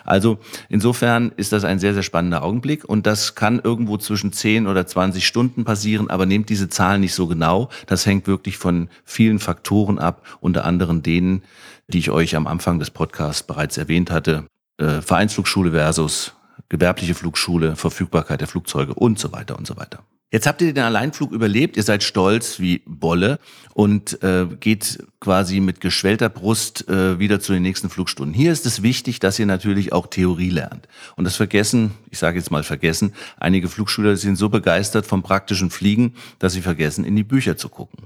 Also 0.03 0.39
insofern 0.69 1.31
ist 1.37 1.51
das 1.51 1.63
ein 1.63 1.79
sehr, 1.79 1.93
sehr 1.93 2.03
spannender 2.03 2.43
Augenblick 2.43 2.83
und 2.85 3.05
das 3.05 3.35
kann 3.35 3.61
irgendwo 3.63 3.97
zwischen 3.97 4.33
10 4.33 4.67
oder 4.67 4.85
20 4.85 5.25
Stunden 5.25 5.63
passieren, 5.65 6.09
aber 6.09 6.25
nehmt 6.25 6.49
diese 6.49 6.69
Zahlen 6.69 7.01
nicht 7.01 7.13
so 7.13 7.27
genau. 7.27 7.69
Das 7.85 8.05
hängt 8.05 8.27
wirklich 8.27 8.57
von 8.57 8.89
vielen 9.05 9.39
Faktoren 9.39 9.99
ab, 9.99 10.23
unter 10.41 10.65
anderem 10.65 11.03
denen, 11.03 11.43
die 11.87 11.99
ich 11.99 12.11
euch 12.11 12.35
am 12.35 12.47
Anfang 12.47 12.79
des 12.79 12.91
Podcasts 12.91 13.43
bereits 13.43 13.77
erwähnt 13.77 14.11
hatte. 14.11 14.47
Äh, 14.77 15.01
Vereinsflugschule 15.01 15.71
versus 15.71 16.33
gewerbliche 16.69 17.15
Flugschule, 17.15 17.75
Verfügbarkeit 17.75 18.41
der 18.41 18.47
Flugzeuge 18.47 18.93
und 18.93 19.19
so 19.19 19.31
weiter 19.31 19.57
und 19.57 19.65
so 19.65 19.77
weiter. 19.77 20.03
Jetzt 20.29 20.45
habt 20.45 20.61
ihr 20.61 20.73
den 20.73 20.83
Alleinflug 20.83 21.31
überlebt, 21.31 21.77
ihr 21.77 21.83
seid 21.83 22.03
stolz 22.03 22.59
wie 22.59 22.81
Bolle 22.85 23.39
und 23.73 24.21
äh, 24.23 24.45
geht 24.59 25.01
quasi 25.21 25.61
mit 25.61 25.79
geschwellter 25.79 26.27
Brust 26.27 26.89
äh, 26.89 27.17
wieder 27.17 27.39
zu 27.39 27.53
den 27.53 27.61
nächsten 27.61 27.89
Flugstunden. 27.89 28.33
Hier 28.33 28.51
ist 28.51 28.65
es 28.65 28.83
wichtig, 28.83 29.21
dass 29.21 29.39
ihr 29.39 29.45
natürlich 29.45 29.93
auch 29.93 30.07
Theorie 30.07 30.49
lernt. 30.49 30.89
Und 31.15 31.23
das 31.23 31.37
vergessen, 31.37 31.91
ich 32.09 32.19
sage 32.19 32.39
jetzt 32.39 32.51
mal 32.51 32.63
vergessen, 32.63 33.13
einige 33.37 33.69
Flugschüler 33.69 34.17
sind 34.17 34.35
so 34.35 34.49
begeistert 34.49 35.05
vom 35.05 35.23
praktischen 35.23 35.69
Fliegen, 35.69 36.15
dass 36.39 36.51
sie 36.51 36.61
vergessen, 36.61 37.05
in 37.05 37.15
die 37.15 37.23
Bücher 37.23 37.55
zu 37.55 37.69
gucken. 37.69 38.03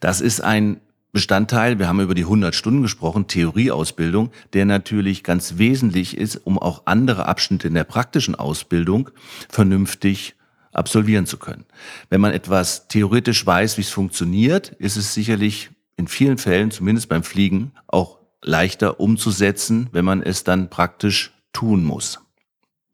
Das 0.00 0.22
ist 0.22 0.40
ein 0.40 0.80
Bestandteil, 1.12 1.78
wir 1.78 1.88
haben 1.88 2.00
über 2.00 2.14
die 2.14 2.24
100 2.24 2.54
Stunden 2.54 2.82
gesprochen, 2.82 3.28
Theorieausbildung, 3.28 4.30
der 4.52 4.66
natürlich 4.66 5.24
ganz 5.24 5.56
wesentlich 5.56 6.16
ist, 6.16 6.36
um 6.36 6.58
auch 6.58 6.82
andere 6.84 7.26
Abschnitte 7.26 7.68
in 7.68 7.74
der 7.74 7.84
praktischen 7.84 8.34
Ausbildung 8.34 9.10
vernünftig 9.48 10.34
absolvieren 10.72 11.26
zu 11.26 11.38
können. 11.38 11.64
Wenn 12.10 12.20
man 12.20 12.32
etwas 12.32 12.88
theoretisch 12.88 13.44
weiß, 13.44 13.78
wie 13.78 13.82
es 13.82 13.90
funktioniert, 13.90 14.68
ist 14.78 14.96
es 14.96 15.14
sicherlich 15.14 15.70
in 15.96 16.08
vielen 16.08 16.38
Fällen, 16.38 16.70
zumindest 16.70 17.08
beim 17.08 17.22
Fliegen, 17.22 17.72
auch 17.86 18.18
leichter 18.42 19.00
umzusetzen, 19.00 19.88
wenn 19.92 20.04
man 20.04 20.22
es 20.22 20.44
dann 20.44 20.70
praktisch 20.70 21.32
tun 21.52 21.84
muss. 21.84 22.20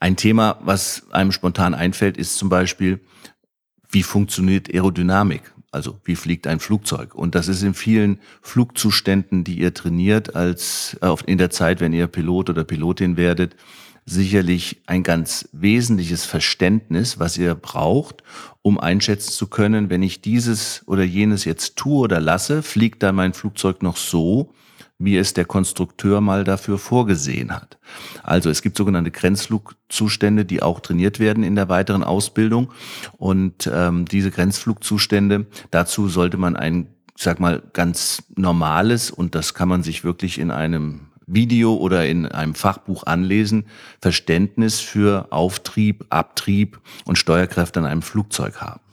Ein 0.00 0.16
Thema, 0.16 0.58
was 0.62 1.06
einem 1.10 1.32
spontan 1.32 1.74
einfällt, 1.74 2.16
ist 2.16 2.36
zum 2.36 2.48
Beispiel, 2.48 3.00
wie 3.90 4.02
funktioniert 4.02 4.72
Aerodynamik? 4.72 5.53
Also 5.74 6.00
wie 6.04 6.14
fliegt 6.14 6.46
ein 6.46 6.60
Flugzeug? 6.60 7.14
Und 7.14 7.34
das 7.34 7.48
ist 7.48 7.62
in 7.62 7.74
vielen 7.74 8.20
Flugzuständen, 8.42 9.42
die 9.42 9.58
ihr 9.58 9.74
trainiert, 9.74 10.36
als 10.36 10.96
äh, 11.00 11.14
in 11.26 11.36
der 11.36 11.50
Zeit, 11.50 11.80
wenn 11.80 11.92
ihr 11.92 12.06
Pilot 12.06 12.50
oder 12.50 12.64
Pilotin 12.64 13.16
werdet, 13.16 13.56
sicherlich 14.06 14.82
ein 14.86 15.02
ganz 15.02 15.48
wesentliches 15.52 16.24
Verständnis, 16.24 17.18
was 17.18 17.36
ihr 17.38 17.54
braucht, 17.54 18.22
um 18.62 18.78
einschätzen 18.78 19.32
zu 19.32 19.48
können, 19.48 19.90
wenn 19.90 20.02
ich 20.02 20.20
dieses 20.20 20.82
oder 20.86 21.02
jenes 21.02 21.44
jetzt 21.44 21.76
tue 21.76 22.04
oder 22.04 22.20
lasse, 22.20 22.62
fliegt 22.62 23.02
da 23.02 23.12
mein 23.12 23.32
Flugzeug 23.32 23.82
noch 23.82 23.96
so, 23.96 24.52
wie 24.98 25.16
es 25.16 25.34
der 25.34 25.44
Konstrukteur 25.44 26.20
mal 26.20 26.44
dafür 26.44 26.78
vorgesehen 26.78 27.52
hat. 27.52 27.78
Also 28.22 28.50
es 28.50 28.62
gibt 28.62 28.76
sogenannte 28.76 29.10
Grenzflugzustände, 29.10 30.44
die 30.44 30.62
auch 30.62 30.80
trainiert 30.80 31.18
werden 31.18 31.42
in 31.42 31.56
der 31.56 31.68
weiteren 31.68 32.04
Ausbildung. 32.04 32.72
Und 33.18 33.70
ähm, 33.72 34.04
diese 34.06 34.30
Grenzflugzustände, 34.30 35.46
dazu 35.70 36.08
sollte 36.08 36.36
man 36.36 36.56
ein, 36.56 36.88
sag 37.16 37.40
mal, 37.40 37.62
ganz 37.72 38.22
normales, 38.36 39.10
und 39.10 39.34
das 39.34 39.54
kann 39.54 39.68
man 39.68 39.82
sich 39.82 40.04
wirklich 40.04 40.38
in 40.38 40.50
einem 40.50 41.08
Video 41.26 41.74
oder 41.74 42.06
in 42.06 42.26
einem 42.26 42.54
Fachbuch 42.54 43.04
anlesen, 43.04 43.66
Verständnis 44.00 44.80
für 44.80 45.32
Auftrieb, 45.32 46.04
Abtrieb 46.10 46.80
und 47.04 47.16
Steuerkräfte 47.16 47.80
an 47.80 47.86
einem 47.86 48.02
Flugzeug 48.02 48.60
haben. 48.60 48.83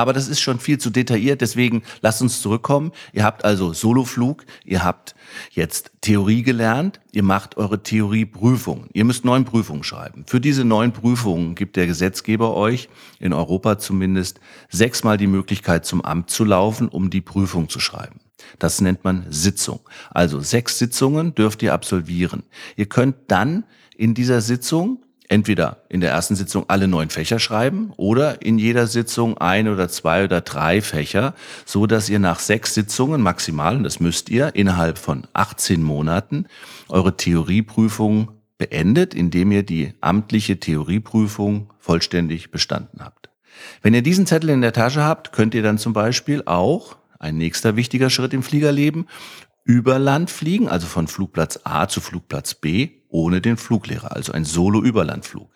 Aber 0.00 0.14
das 0.14 0.28
ist 0.28 0.40
schon 0.40 0.60
viel 0.60 0.78
zu 0.78 0.88
detailliert, 0.88 1.42
deswegen 1.42 1.82
lasst 2.00 2.22
uns 2.22 2.40
zurückkommen. 2.40 2.92
Ihr 3.12 3.22
habt 3.22 3.44
also 3.44 3.74
Soloflug, 3.74 4.46
ihr 4.64 4.82
habt 4.82 5.14
jetzt 5.50 5.90
Theorie 6.00 6.42
gelernt, 6.42 7.00
ihr 7.12 7.22
macht 7.22 7.58
eure 7.58 7.82
Theorieprüfungen. 7.82 8.88
Ihr 8.94 9.04
müsst 9.04 9.26
neun 9.26 9.44
Prüfungen 9.44 9.84
schreiben. 9.84 10.24
Für 10.26 10.40
diese 10.40 10.64
neun 10.64 10.94
Prüfungen 10.94 11.54
gibt 11.54 11.76
der 11.76 11.86
Gesetzgeber 11.86 12.56
euch, 12.56 12.88
in 13.18 13.34
Europa 13.34 13.78
zumindest, 13.78 14.40
sechsmal 14.70 15.18
die 15.18 15.26
Möglichkeit 15.26 15.84
zum 15.84 16.00
Amt 16.00 16.30
zu 16.30 16.44
laufen, 16.44 16.88
um 16.88 17.10
die 17.10 17.20
Prüfung 17.20 17.68
zu 17.68 17.78
schreiben. 17.78 18.20
Das 18.58 18.80
nennt 18.80 19.04
man 19.04 19.26
Sitzung. 19.28 19.80
Also 20.10 20.40
sechs 20.40 20.78
Sitzungen 20.78 21.34
dürft 21.34 21.62
ihr 21.62 21.74
absolvieren. 21.74 22.44
Ihr 22.74 22.86
könnt 22.86 23.16
dann 23.28 23.64
in 23.98 24.14
dieser 24.14 24.40
Sitzung 24.40 25.02
entweder 25.30 25.84
in 25.88 26.00
der 26.00 26.10
ersten 26.10 26.34
Sitzung 26.34 26.64
alle 26.68 26.88
neun 26.88 27.08
Fächer 27.08 27.38
schreiben 27.38 27.92
oder 27.96 28.42
in 28.42 28.58
jeder 28.58 28.86
Sitzung 28.88 29.38
ein 29.38 29.68
oder 29.68 29.88
zwei 29.88 30.24
oder 30.24 30.40
drei 30.40 30.82
Fächer, 30.82 31.34
so 31.64 31.86
dass 31.86 32.08
ihr 32.08 32.18
nach 32.18 32.40
sechs 32.40 32.74
Sitzungen 32.74 33.22
maximal, 33.22 33.76
und 33.76 33.84
das 33.84 34.00
müsst 34.00 34.28
ihr, 34.28 34.54
innerhalb 34.54 34.98
von 34.98 35.26
18 35.32 35.82
Monaten 35.82 36.46
eure 36.88 37.16
Theorieprüfung 37.16 38.32
beendet, 38.58 39.14
indem 39.14 39.52
ihr 39.52 39.62
die 39.62 39.94
amtliche 40.00 40.58
Theorieprüfung 40.58 41.72
vollständig 41.78 42.50
bestanden 42.50 43.02
habt. 43.02 43.30
Wenn 43.82 43.94
ihr 43.94 44.02
diesen 44.02 44.26
Zettel 44.26 44.50
in 44.50 44.62
der 44.62 44.72
Tasche 44.72 45.04
habt, 45.04 45.32
könnt 45.32 45.54
ihr 45.54 45.62
dann 45.62 45.78
zum 45.78 45.92
Beispiel 45.92 46.42
auch, 46.44 46.96
ein 47.20 47.36
nächster 47.36 47.76
wichtiger 47.76 48.10
Schritt 48.10 48.34
im 48.34 48.42
Fliegerleben, 48.42 49.06
über 49.64 49.98
Land 49.98 50.30
fliegen, 50.30 50.68
also 50.68 50.86
von 50.86 51.06
Flugplatz 51.06 51.60
A 51.64 51.86
zu 51.86 52.00
Flugplatz 52.00 52.54
B, 52.54 52.99
ohne 53.10 53.40
den 53.40 53.56
Fluglehrer, 53.56 54.16
also 54.16 54.32
ein 54.32 54.44
Solo-Überlandflug. 54.44 55.50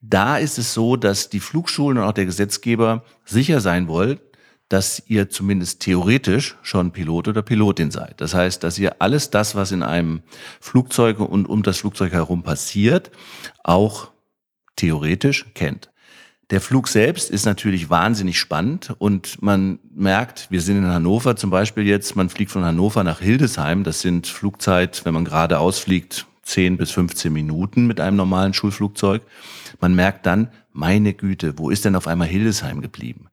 Da 0.00 0.38
ist 0.38 0.58
es 0.58 0.72
so, 0.72 0.96
dass 0.96 1.28
die 1.28 1.40
Flugschulen 1.40 1.98
und 1.98 2.04
auch 2.04 2.12
der 2.12 2.26
Gesetzgeber 2.26 3.04
sicher 3.24 3.60
sein 3.60 3.88
wollen, 3.88 4.20
dass 4.68 5.02
ihr 5.06 5.30
zumindest 5.30 5.80
theoretisch 5.80 6.56
schon 6.62 6.90
Pilot 6.90 7.28
oder 7.28 7.42
Pilotin 7.42 7.90
seid. 7.90 8.20
Das 8.20 8.34
heißt, 8.34 8.64
dass 8.64 8.78
ihr 8.78 8.96
alles 9.00 9.30
das, 9.30 9.54
was 9.54 9.72
in 9.72 9.82
einem 9.82 10.22
Flugzeug 10.60 11.20
und 11.20 11.46
um 11.46 11.62
das 11.62 11.78
Flugzeug 11.78 12.12
herum 12.12 12.42
passiert, 12.42 13.10
auch 13.62 14.10
theoretisch 14.74 15.46
kennt. 15.54 15.90
Der 16.50 16.60
Flug 16.60 16.86
selbst 16.86 17.30
ist 17.30 17.44
natürlich 17.44 17.90
wahnsinnig 17.90 18.38
spannend 18.38 18.94
und 18.98 19.42
man 19.42 19.80
merkt, 19.92 20.48
wir 20.50 20.60
sind 20.60 20.78
in 20.78 20.86
Hannover 20.86 21.34
zum 21.34 21.50
Beispiel 21.50 21.84
jetzt, 21.84 22.14
man 22.14 22.28
fliegt 22.28 22.52
von 22.52 22.64
Hannover 22.64 23.02
nach 23.02 23.18
Hildesheim. 23.18 23.82
Das 23.82 24.00
sind 24.00 24.28
Flugzeit, 24.28 25.04
wenn 25.04 25.14
man 25.14 25.24
gerade 25.24 25.58
ausfliegt, 25.58 26.26
10 26.46 26.76
bis 26.76 26.90
15 26.92 27.32
Minuten 27.32 27.86
mit 27.86 28.00
einem 28.00 28.16
normalen 28.16 28.54
Schulflugzeug. 28.54 29.22
Man 29.80 29.94
merkt 29.94 30.26
dann, 30.26 30.48
meine 30.72 31.12
Güte, 31.12 31.58
wo 31.58 31.70
ist 31.70 31.84
denn 31.84 31.96
auf 31.96 32.06
einmal 32.06 32.28
Hildesheim 32.28 32.80
geblieben? 32.80 33.28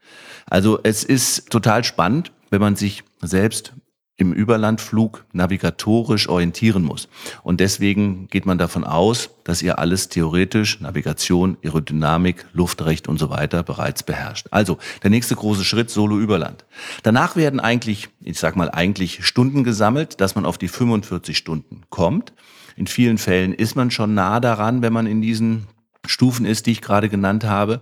Also 0.50 0.80
es 0.84 1.04
ist 1.04 1.50
total 1.50 1.84
spannend, 1.84 2.32
wenn 2.50 2.62
man 2.62 2.76
sich 2.76 3.04
selbst 3.22 3.74
im 4.16 4.32
Überlandflug 4.32 5.26
navigatorisch 5.34 6.30
orientieren 6.30 6.84
muss. 6.84 7.08
Und 7.42 7.60
deswegen 7.60 8.28
geht 8.28 8.46
man 8.46 8.60
davon 8.60 8.84
aus, 8.84 9.32
dass 9.44 9.64
ihr 9.64 9.80
alles 9.80 10.08
theoretisch, 10.10 10.80
Navigation, 10.82 11.58
Aerodynamik, 11.64 12.46
Luftrecht 12.54 13.08
und 13.08 13.18
so 13.18 13.32
weiter 13.32 13.64
bereits 13.64 14.04
beherrscht. 14.04 14.48
Also 14.52 14.78
der 15.02 15.10
nächste 15.10 15.36
große 15.36 15.66
Schritt, 15.66 15.90
Solo-Überland. 15.90 16.64
Danach 17.02 17.36
werden 17.36 17.60
eigentlich, 17.60 18.10
ich 18.22 18.40
sag 18.40 18.56
mal 18.56 18.70
eigentlich 18.70 19.26
Stunden 19.26 19.64
gesammelt, 19.64 20.22
dass 20.22 20.36
man 20.36 20.46
auf 20.46 20.60
die 20.60 20.68
45 20.68 21.36
Stunden 21.36 21.82
kommt. 21.90 22.34
In 22.76 22.88
vielen 22.88 23.18
Fällen 23.18 23.54
ist 23.54 23.76
man 23.76 23.92
schon 23.92 24.14
nah 24.14 24.40
daran, 24.40 24.82
wenn 24.82 24.94
man 24.94 25.08
in 25.08 25.22
diesen 25.22 25.68
Stufen 26.06 26.46
ist, 26.46 26.66
die 26.66 26.72
ich 26.72 26.82
gerade 26.82 27.10
genannt 27.10 27.46
habe, 27.46 27.82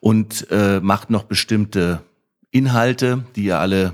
und 0.00 0.46
äh, 0.50 0.80
macht 0.80 1.10
noch 1.10 1.24
bestimmte 1.24 2.02
Inhalte, 2.50 3.24
die 3.36 3.44
ihr 3.44 3.58
alle 3.58 3.92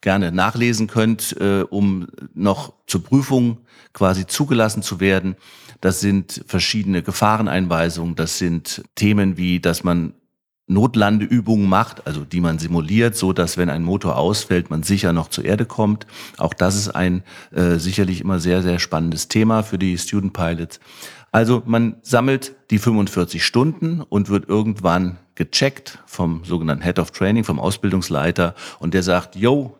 gerne 0.00 0.32
nachlesen 0.32 0.88
könnt, 0.88 1.36
äh, 1.40 1.62
um 1.62 2.08
noch 2.34 2.74
zur 2.86 3.04
Prüfung 3.04 3.58
quasi 3.92 4.26
zugelassen 4.26 4.82
zu 4.82 5.00
werden. 5.00 5.36
Das 5.80 6.00
sind 6.00 6.44
verschiedene 6.46 7.02
Gefahreneinweisungen, 7.02 8.16
das 8.16 8.38
sind 8.38 8.82
Themen 8.94 9.36
wie, 9.36 9.60
dass 9.60 9.84
man 9.84 10.14
Notlandeübungen 10.72 11.68
macht, 11.68 12.06
also 12.06 12.24
die 12.24 12.40
man 12.40 12.58
simuliert, 12.58 13.16
so 13.16 13.32
dass 13.32 13.56
wenn 13.56 13.70
ein 13.70 13.82
Motor 13.82 14.16
ausfällt, 14.16 14.70
man 14.70 14.82
sicher 14.82 15.12
noch 15.12 15.28
zur 15.28 15.44
Erde 15.44 15.64
kommt. 15.64 16.06
Auch 16.38 16.54
das 16.54 16.76
ist 16.76 16.90
ein 16.90 17.22
äh, 17.50 17.76
sicherlich 17.76 18.20
immer 18.20 18.40
sehr, 18.40 18.62
sehr 18.62 18.78
spannendes 18.78 19.28
Thema 19.28 19.62
für 19.62 19.78
die 19.78 19.98
Student 19.98 20.32
Pilots. 20.32 20.80
Also 21.30 21.62
man 21.64 21.96
sammelt 22.02 22.54
die 22.70 22.78
45 22.78 23.44
Stunden 23.44 24.02
und 24.02 24.28
wird 24.28 24.48
irgendwann 24.48 25.16
gecheckt 25.34 25.98
vom 26.06 26.44
sogenannten 26.44 26.84
Head 26.84 26.98
of 26.98 27.10
Training, 27.10 27.44
vom 27.44 27.58
Ausbildungsleiter 27.58 28.54
und 28.80 28.92
der 28.92 29.02
sagt, 29.02 29.34
yo, 29.34 29.78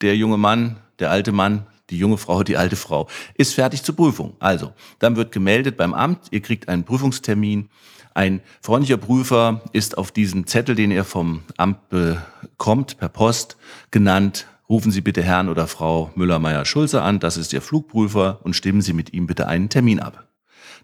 der 0.00 0.16
junge 0.16 0.38
Mann, 0.38 0.76
der 1.00 1.10
alte 1.10 1.32
Mann, 1.32 1.66
die 1.90 1.98
junge 1.98 2.18
Frau, 2.18 2.42
die 2.42 2.56
alte 2.56 2.76
Frau, 2.76 3.08
ist 3.34 3.54
fertig 3.54 3.82
zur 3.82 3.96
Prüfung. 3.96 4.34
Also, 4.38 4.72
dann 4.98 5.16
wird 5.16 5.32
gemeldet 5.32 5.76
beim 5.76 5.92
Amt, 5.92 6.28
ihr 6.30 6.40
kriegt 6.40 6.68
einen 6.68 6.84
Prüfungstermin. 6.84 7.68
Ein 8.14 8.40
freundlicher 8.60 8.98
Prüfer 8.98 9.62
ist 9.72 9.96
auf 9.96 10.12
diesen 10.12 10.46
Zettel, 10.46 10.74
den 10.74 10.90
ihr 10.90 11.04
vom 11.04 11.42
Amt 11.56 11.88
bekommt, 11.88 12.98
per 12.98 13.08
Post 13.08 13.56
genannt. 13.90 14.46
Rufen 14.68 14.92
Sie 14.92 15.00
bitte 15.00 15.22
Herrn 15.22 15.48
oder 15.48 15.66
Frau 15.66 16.10
Müller-Meyer-Schulze 16.14 17.02
an, 17.02 17.20
das 17.20 17.36
ist 17.36 17.52
Ihr 17.52 17.62
Flugprüfer 17.62 18.40
und 18.42 18.54
stimmen 18.54 18.80
Sie 18.80 18.92
mit 18.92 19.12
ihm 19.12 19.26
bitte 19.26 19.46
einen 19.46 19.68
Termin 19.68 20.00
ab. 20.00 20.26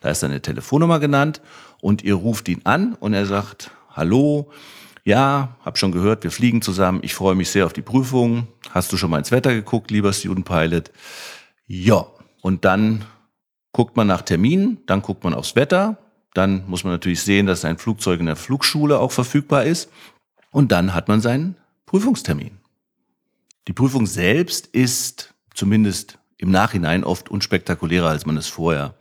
Da 0.00 0.11
ist 0.11 0.23
eine 0.25 0.42
Telefonnummer 0.42 1.00
genannt 1.00 1.40
und 1.80 2.04
ihr 2.04 2.14
ruft 2.14 2.49
ihn 2.49 2.61
an 2.64 2.94
und 2.94 3.14
er 3.14 3.26
sagt, 3.26 3.70
hallo, 3.90 4.50
ja, 5.04 5.56
hab 5.64 5.78
schon 5.78 5.92
gehört, 5.92 6.23
wir 6.25 6.30
fliegen 6.30 6.61
zusammen. 6.62 7.00
Ich 7.02 7.14
freue 7.14 7.35
mich 7.35 7.50
sehr 7.50 7.66
auf 7.66 7.73
die 7.73 7.82
Prüfung. 7.82 8.47
Hast 8.70 8.92
du 8.92 8.97
schon 8.97 9.11
mal 9.11 9.18
ins 9.18 9.32
Wetter 9.32 9.54
geguckt, 9.54 9.90
lieber 9.90 10.12
Student 10.12 10.47
Pilot? 10.47 10.90
Ja. 11.66 12.06
Und 12.42 12.64
dann 12.64 13.04
guckt 13.73 13.97
man 13.97 14.06
nach 14.06 14.23
Terminen, 14.23 14.78
dann 14.87 15.02
guckt 15.02 15.25
man 15.25 15.35
aufs 15.35 15.56
Wetter. 15.56 15.97
Dann 16.38 16.62
muss 16.68 16.85
man 16.85 16.92
natürlich 16.92 17.21
sehen, 17.21 17.47
dass 17.47 17.64
ein 17.64 17.78
Flugzeug 17.78 18.21
in 18.21 18.26
der 18.26 18.37
Flugschule 18.37 19.00
auch 19.00 19.11
verfügbar 19.11 19.64
ist. 19.64 19.90
Und 20.52 20.71
dann 20.71 20.95
hat 20.95 21.09
man 21.09 21.21
seinen 21.21 21.57
Prüfungstermin. 21.85 22.59
Die 23.66 23.73
Prüfung 23.73 24.07
selbst 24.07 24.68
ist 24.68 25.35
zumindest 25.52 26.18
im 26.37 26.52
Nachhinein 26.52 27.02
oft 27.02 27.28
unspektakulärer, 27.28 28.09
als 28.09 28.25
man 28.25 28.37
es 28.37 28.47
vorher 28.47 28.95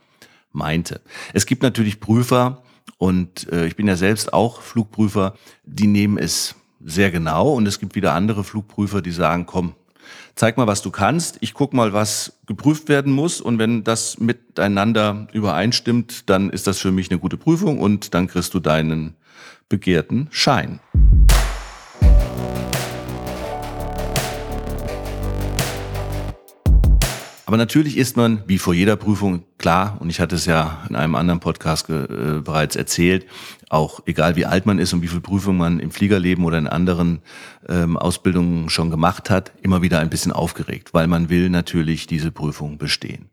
meinte. 0.50 1.00
Es 1.32 1.46
gibt 1.46 1.62
natürlich 1.62 2.00
Prüfer, 2.00 2.62
und 2.96 3.50
äh, 3.52 3.66
ich 3.66 3.76
bin 3.76 3.86
ja 3.86 3.96
selbst 3.96 4.32
auch 4.32 4.60
Flugprüfer, 4.60 5.34
die 5.64 5.86
nehmen 5.86 6.18
es 6.18 6.56
sehr 6.80 7.10
genau 7.10 7.52
und 7.52 7.66
es 7.66 7.78
gibt 7.78 7.94
wieder 7.94 8.14
andere 8.14 8.42
Flugprüfer, 8.42 9.00
die 9.00 9.12
sagen, 9.12 9.46
komm, 9.46 9.74
zeig 10.38 10.56
mal, 10.56 10.68
was 10.68 10.82
du 10.82 10.92
kannst, 10.92 11.38
ich 11.40 11.52
guck 11.52 11.74
mal, 11.74 11.92
was 11.92 12.38
geprüft 12.46 12.88
werden 12.88 13.12
muss 13.12 13.40
und 13.40 13.58
wenn 13.58 13.82
das 13.82 14.20
miteinander 14.20 15.26
übereinstimmt, 15.32 16.30
dann 16.30 16.50
ist 16.50 16.68
das 16.68 16.78
für 16.78 16.92
mich 16.92 17.10
eine 17.10 17.18
gute 17.18 17.36
Prüfung 17.36 17.80
und 17.80 18.14
dann 18.14 18.28
kriegst 18.28 18.54
du 18.54 18.60
deinen 18.60 19.16
begehrten 19.68 20.28
Schein. 20.30 20.78
Aber 27.44 27.56
natürlich 27.56 27.96
ist 27.96 28.16
man, 28.16 28.44
wie 28.46 28.58
vor 28.58 28.74
jeder 28.74 28.94
Prüfung, 28.94 29.42
klar, 29.58 29.96
und 30.00 30.08
ich 30.08 30.20
hatte 30.20 30.36
es 30.36 30.46
ja 30.46 30.84
in 30.88 30.96
einem 30.96 31.14
anderen 31.14 31.40
Podcast 31.40 31.90
äh, 31.90 32.40
bereits 32.42 32.76
erzählt, 32.76 33.26
auch 33.68 34.00
egal 34.06 34.36
wie 34.36 34.46
alt 34.46 34.66
man 34.66 34.78
ist 34.78 34.92
und 34.92 35.02
wie 35.02 35.08
viel 35.08 35.20
Prüfung 35.20 35.56
man 35.56 35.78
im 35.80 35.90
Fliegerleben 35.90 36.44
oder 36.44 36.58
in 36.58 36.66
anderen 36.66 37.20
ähm, 37.68 37.96
Ausbildungen 37.96 38.70
schon 38.70 38.90
gemacht 38.90 39.28
hat, 39.28 39.52
immer 39.60 39.82
wieder 39.82 39.98
ein 39.98 40.08
bisschen 40.08 40.32
aufgeregt, 40.32 40.94
weil 40.94 41.06
man 41.06 41.28
will 41.28 41.50
natürlich 41.50 42.06
diese 42.06 42.30
Prüfung 42.30 42.78
bestehen. 42.78 43.28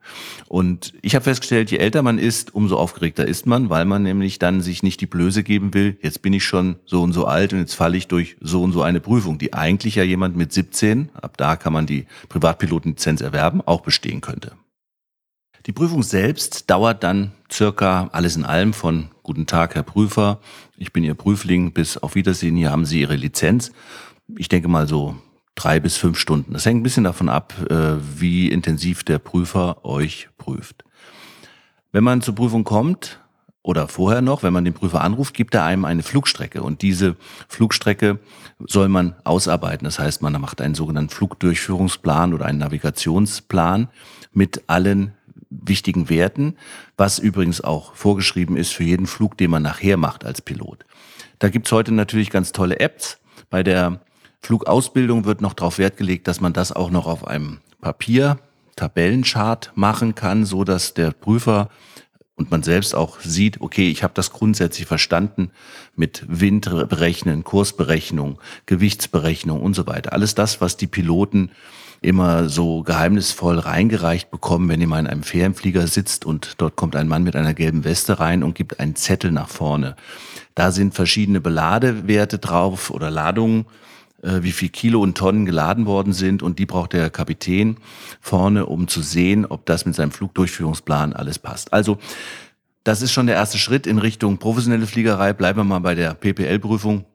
Und 0.47 0.93
ich 1.01 1.15
habe 1.15 1.23
festgestellt, 1.23 1.71
je 1.71 1.77
älter 1.77 2.01
man 2.01 2.19
ist, 2.19 2.53
umso 2.53 2.77
aufgeregter 2.77 3.25
ist 3.25 3.45
man, 3.45 3.69
weil 3.69 3.85
man 3.85 4.03
nämlich 4.03 4.39
dann 4.39 4.61
sich 4.61 4.83
nicht 4.83 4.99
die 5.01 5.07
Blöße 5.07 5.43
geben 5.43 5.73
will, 5.73 5.97
jetzt 6.01 6.21
bin 6.21 6.33
ich 6.33 6.43
schon 6.43 6.75
so 6.85 7.01
und 7.01 7.13
so 7.13 7.25
alt 7.25 7.53
und 7.53 7.59
jetzt 7.59 7.75
falle 7.75 7.97
ich 7.97 8.07
durch 8.07 8.35
so 8.41 8.61
und 8.61 8.73
so 8.73 8.81
eine 8.81 8.99
Prüfung, 8.99 9.37
die 9.37 9.53
eigentlich 9.53 9.95
ja 9.95 10.03
jemand 10.03 10.35
mit 10.35 10.51
17, 10.51 11.09
ab 11.13 11.37
da 11.37 11.55
kann 11.55 11.71
man 11.71 11.85
die 11.85 12.05
Privatpilotenlizenz 12.29 13.21
erwerben, 13.21 13.61
auch 13.61 13.81
bestehen 13.81 14.21
könnte. 14.21 14.51
Die 15.65 15.71
Prüfung 15.71 16.03
selbst 16.03 16.69
dauert 16.69 17.03
dann 17.03 17.31
circa 17.51 18.09
alles 18.11 18.35
in 18.35 18.45
allem 18.45 18.71
von 18.71 19.09
Guten 19.23 19.47
Tag, 19.47 19.73
Herr 19.73 19.81
Prüfer, 19.81 20.39
ich 20.77 20.93
bin 20.93 21.03
Ihr 21.03 21.15
Prüfling, 21.15 21.71
bis 21.71 21.97
auf 21.97 22.13
Wiedersehen, 22.13 22.55
hier 22.55 22.69
haben 22.69 22.85
Sie 22.85 23.01
Ihre 23.01 23.15
Lizenz. 23.15 23.71
Ich 24.37 24.47
denke 24.47 24.67
mal 24.67 24.87
so 24.87 25.15
drei 25.55 25.79
bis 25.79 25.97
fünf 25.97 26.19
Stunden. 26.19 26.53
Das 26.53 26.67
hängt 26.67 26.81
ein 26.81 26.83
bisschen 26.83 27.03
davon 27.03 27.29
ab, 27.29 27.55
äh, 27.71 27.95
wie 28.19 28.51
intensiv 28.51 29.03
der 29.03 29.17
Prüfer 29.17 29.83
euch 29.83 30.29
prüft. 30.37 30.83
Wenn 31.91 32.03
man 32.03 32.21
zur 32.21 32.35
Prüfung 32.35 32.63
kommt, 32.63 33.19
oder 33.65 33.87
vorher 33.87 34.21
noch, 34.21 34.43
wenn 34.43 34.53
man 34.53 34.63
den 34.63 34.75
Prüfer 34.75 35.01
anruft, 35.01 35.33
gibt 35.33 35.55
er 35.55 35.63
einem 35.63 35.85
eine 35.85 36.03
Flugstrecke 36.03 36.61
und 36.61 36.83
diese 36.83 37.15
Flugstrecke 37.47 38.19
soll 38.59 38.89
man 38.89 39.15
ausarbeiten. 39.23 39.85
Das 39.85 39.97
heißt, 39.97 40.21
man 40.21 40.39
macht 40.39 40.61
einen 40.61 40.75
sogenannten 40.75 41.09
Flugdurchführungsplan 41.09 42.35
oder 42.35 42.45
einen 42.45 42.59
Navigationsplan 42.59 43.89
mit 44.33 44.65
allen 44.67 45.13
wichtigen 45.63 46.09
Werten, 46.09 46.55
was 46.97 47.19
übrigens 47.19 47.61
auch 47.61 47.95
vorgeschrieben 47.95 48.57
ist 48.57 48.73
für 48.73 48.83
jeden 48.83 49.07
Flug, 49.07 49.37
den 49.37 49.51
man 49.51 49.63
nachher 49.63 49.97
macht 49.97 50.25
als 50.25 50.41
Pilot. 50.41 50.85
Da 51.39 51.49
gibt's 51.49 51.71
heute 51.71 51.93
natürlich 51.93 52.29
ganz 52.29 52.51
tolle 52.51 52.79
Apps. 52.79 53.19
Bei 53.49 53.63
der 53.63 53.99
Flugausbildung 54.41 55.25
wird 55.25 55.41
noch 55.41 55.53
darauf 55.53 55.77
Wert 55.77 55.97
gelegt, 55.97 56.27
dass 56.27 56.41
man 56.41 56.53
das 56.53 56.71
auch 56.71 56.89
noch 56.89 57.07
auf 57.07 57.27
einem 57.27 57.59
Papier, 57.81 58.37
Tabellenchart 58.75 59.71
machen 59.75 60.15
kann, 60.15 60.45
so 60.45 60.63
dass 60.63 60.93
der 60.93 61.11
Prüfer 61.11 61.69
und 62.35 62.51
man 62.51 62.63
selbst 62.63 62.93
auch 62.93 63.21
sieht, 63.21 63.61
okay, 63.61 63.89
ich 63.89 64.03
habe 64.03 64.13
das 64.13 64.31
grundsätzlich 64.31 64.87
verstanden 64.87 65.51
mit 65.95 66.25
Wind 66.27 66.69
berechnen, 66.89 67.45
Kursberechnung, 67.45 68.39
Gewichtsberechnung 68.65 69.61
und 69.61 69.73
so 69.73 69.87
weiter. 69.87 70.11
Alles 70.11 70.35
das, 70.35 70.59
was 70.59 70.75
die 70.75 70.87
Piloten 70.87 71.51
immer 72.05 72.49
so 72.49 72.83
geheimnisvoll 72.83 73.59
reingereicht 73.59 74.31
bekommen, 74.31 74.69
wenn 74.69 74.81
ihr 74.81 74.87
mal 74.87 74.99
in 74.99 75.07
einem 75.07 75.23
Ferienflieger 75.23 75.87
sitzt 75.87 76.25
und 76.25 76.55
dort 76.57 76.75
kommt 76.75 76.95
ein 76.95 77.07
Mann 77.07 77.23
mit 77.23 77.35
einer 77.35 77.53
gelben 77.53 77.83
Weste 77.83 78.19
rein 78.19 78.43
und 78.43 78.55
gibt 78.55 78.79
einen 78.79 78.95
Zettel 78.95 79.31
nach 79.31 79.49
vorne. 79.49 79.95
Da 80.53 80.71
sind 80.71 80.93
verschiedene 80.93 81.41
Beladewerte 81.41 82.39
drauf 82.39 82.89
oder 82.89 83.11
Ladungen, 83.11 83.65
äh, 84.21 84.41
wie 84.41 84.51
viel 84.51 84.69
Kilo 84.69 85.01
und 85.01 85.17
Tonnen 85.17 85.45
geladen 85.45 85.85
worden 85.85 86.13
sind 86.13 86.41
und 86.43 86.59
die 86.59 86.65
braucht 86.65 86.93
der 86.93 87.09
Kapitän 87.09 87.77
vorne, 88.21 88.65
um 88.65 88.87
zu 88.87 89.01
sehen, 89.01 89.45
ob 89.45 89.65
das 89.65 89.85
mit 89.85 89.95
seinem 89.95 90.11
Flugdurchführungsplan 90.11 91.13
alles 91.13 91.39
passt. 91.39 91.73
Also 91.73 91.97
das 92.83 93.01
ist 93.01 93.11
schon 93.11 93.25
der 93.25 93.35
erste 93.35 93.57
Schritt 93.57 93.87
in 93.87 93.97
Richtung 93.97 94.37
professionelle 94.37 94.85
Fliegerei. 94.85 95.33
Bleiben 95.33 95.59
wir 95.59 95.63
mal 95.63 95.79
bei 95.79 95.95
der 95.95 96.13
PPL-Prüfung. 96.13 97.05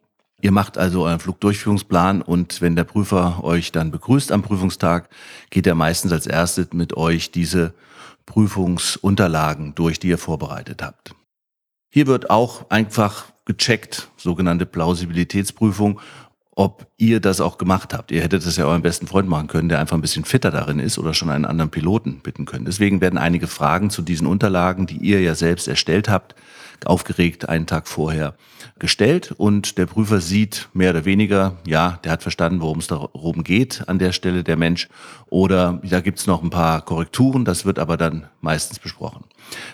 Ihr 0.42 0.52
macht 0.52 0.78
also 0.78 1.04
euren 1.04 1.20
Flugdurchführungsplan 1.20 2.22
und 2.22 2.60
wenn 2.60 2.76
der 2.76 2.84
Prüfer 2.84 3.44
euch 3.44 3.72
dann 3.72 3.90
begrüßt 3.90 4.32
am 4.32 4.42
Prüfungstag, 4.42 5.08
geht 5.50 5.66
er 5.66 5.74
meistens 5.74 6.12
als 6.12 6.26
erstes 6.26 6.72
mit 6.72 6.96
euch 6.96 7.30
diese 7.30 7.74
Prüfungsunterlagen 8.26 9.74
durch, 9.74 9.98
die 9.98 10.08
ihr 10.08 10.18
vorbereitet 10.18 10.82
habt. 10.82 11.14
Hier 11.92 12.06
wird 12.06 12.30
auch 12.30 12.70
einfach 12.70 13.24
gecheckt, 13.44 14.08
sogenannte 14.16 14.64
Plausibilitätsprüfung, 14.64 16.00
ob 16.52 16.86
ihr 16.96 17.20
das 17.20 17.40
auch 17.40 17.58
gemacht 17.58 17.94
habt. 17.94 18.10
Ihr 18.10 18.22
hättet 18.22 18.46
das 18.46 18.56
ja 18.56 18.66
euren 18.66 18.82
besten 18.82 19.06
Freund 19.06 19.28
machen 19.28 19.48
können, 19.48 19.68
der 19.68 19.80
einfach 19.80 19.96
ein 19.96 20.02
bisschen 20.02 20.24
fitter 20.24 20.50
darin 20.50 20.78
ist 20.78 20.98
oder 20.98 21.14
schon 21.14 21.30
einen 21.30 21.44
anderen 21.44 21.70
Piloten 21.70 22.20
bitten 22.20 22.44
können. 22.44 22.64
Deswegen 22.64 23.00
werden 23.00 23.18
einige 23.18 23.46
Fragen 23.46 23.90
zu 23.90 24.02
diesen 24.02 24.26
Unterlagen, 24.26 24.86
die 24.86 24.98
ihr 24.98 25.20
ja 25.20 25.34
selbst 25.34 25.68
erstellt 25.68 26.08
habt, 26.08 26.34
aufgeregt 26.86 27.48
einen 27.48 27.66
Tag 27.66 27.88
vorher 27.88 28.34
gestellt 28.78 29.32
und 29.36 29.78
der 29.78 29.86
Prüfer 29.86 30.20
sieht 30.20 30.68
mehr 30.72 30.90
oder 30.90 31.04
weniger, 31.04 31.56
ja, 31.66 31.98
der 32.04 32.12
hat 32.12 32.22
verstanden, 32.22 32.60
worum 32.60 32.78
es 32.78 32.86
darum 32.86 33.44
geht 33.44 33.84
an 33.88 33.98
der 33.98 34.12
Stelle 34.12 34.44
der 34.44 34.56
Mensch 34.56 34.88
oder 35.28 35.80
da 35.82 36.00
gibt's 36.00 36.26
noch 36.26 36.42
ein 36.42 36.50
paar 36.50 36.82
Korrekturen, 36.82 37.44
das 37.44 37.64
wird 37.64 37.78
aber 37.78 37.96
dann 37.96 38.26
meistens 38.40 38.78
besprochen. 38.78 39.24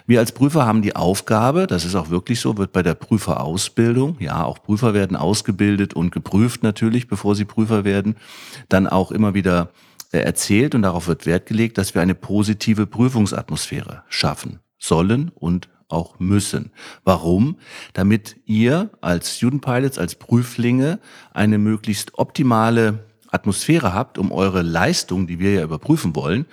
Wir 0.06 0.20
als 0.20 0.32
Prüfer 0.32 0.66
haben 0.66 0.82
die 0.82 0.96
Aufgabe, 0.96 1.66
das 1.66 1.84
ist 1.84 1.94
auch 1.94 2.10
wirklich 2.10 2.40
so, 2.40 2.56
wird 2.56 2.72
bei 2.72 2.82
der 2.82 2.94
Prüferausbildung, 2.94 4.16
ja, 4.20 4.44
auch 4.44 4.62
Prüfer 4.62 4.94
werden 4.94 5.16
ausgebildet 5.16 5.94
und 5.94 6.10
geprüft 6.10 6.62
natürlich, 6.62 7.08
bevor 7.08 7.34
sie 7.34 7.44
Prüfer 7.44 7.84
werden, 7.84 8.16
dann 8.68 8.86
auch 8.86 9.10
immer 9.12 9.34
wieder 9.34 9.70
äh, 10.12 10.18
erzählt 10.18 10.74
und 10.74 10.82
darauf 10.82 11.08
wird 11.08 11.26
Wert 11.26 11.46
gelegt, 11.46 11.78
dass 11.78 11.94
wir 11.94 12.02
eine 12.02 12.14
positive 12.14 12.86
Prüfungsatmosphäre 12.86 14.02
schaffen 14.08 14.60
sollen 14.78 15.30
und 15.34 15.68
auch 15.88 16.18
müssen. 16.18 16.70
Warum? 17.04 17.58
Damit 17.92 18.36
ihr 18.46 18.90
als 19.00 19.36
Student 19.36 19.62
Pilots, 19.62 19.98
als 19.98 20.16
Prüflinge 20.16 20.98
eine 21.32 21.58
möglichst 21.58 22.18
optimale 22.18 23.04
Atmosphäre 23.30 23.92
habt, 23.92 24.18
um 24.18 24.32
eure 24.32 24.62
Leistung, 24.62 25.26
die 25.26 25.38
wir 25.38 25.52
ja 25.52 25.62
überprüfen 25.62 26.14
wollen, 26.14 26.46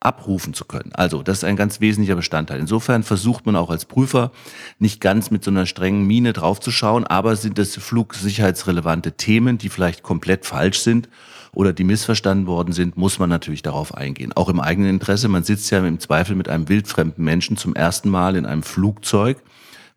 abrufen 0.00 0.54
zu 0.54 0.64
können. 0.64 0.92
Also, 0.94 1.22
das 1.22 1.38
ist 1.38 1.44
ein 1.44 1.56
ganz 1.56 1.80
wesentlicher 1.80 2.16
Bestandteil. 2.16 2.60
Insofern 2.60 3.02
versucht 3.02 3.46
man 3.46 3.56
auch 3.56 3.70
als 3.70 3.86
Prüfer 3.86 4.30
nicht 4.78 5.00
ganz 5.00 5.30
mit 5.30 5.42
so 5.42 5.50
einer 5.50 5.66
strengen 5.66 6.06
Mine 6.06 6.32
draufzuschauen, 6.32 7.06
aber 7.06 7.34
sind 7.34 7.58
es 7.58 7.76
flugsicherheitsrelevante 7.76 9.12
Themen, 9.12 9.58
die 9.58 9.68
vielleicht 9.68 10.02
komplett 10.02 10.46
falsch 10.46 10.80
sind 10.80 11.08
oder 11.56 11.72
die 11.72 11.84
missverstanden 11.84 12.46
worden 12.46 12.72
sind, 12.72 12.98
muss 12.98 13.18
man 13.18 13.30
natürlich 13.30 13.62
darauf 13.62 13.94
eingehen. 13.94 14.34
Auch 14.34 14.50
im 14.50 14.60
eigenen 14.60 14.90
Interesse. 14.90 15.26
Man 15.28 15.42
sitzt 15.42 15.70
ja 15.70 15.78
im 15.78 15.98
Zweifel 15.98 16.36
mit 16.36 16.50
einem 16.50 16.68
wildfremden 16.68 17.24
Menschen 17.24 17.56
zum 17.56 17.74
ersten 17.74 18.10
Mal 18.10 18.36
in 18.36 18.44
einem 18.44 18.62
Flugzeug, 18.62 19.38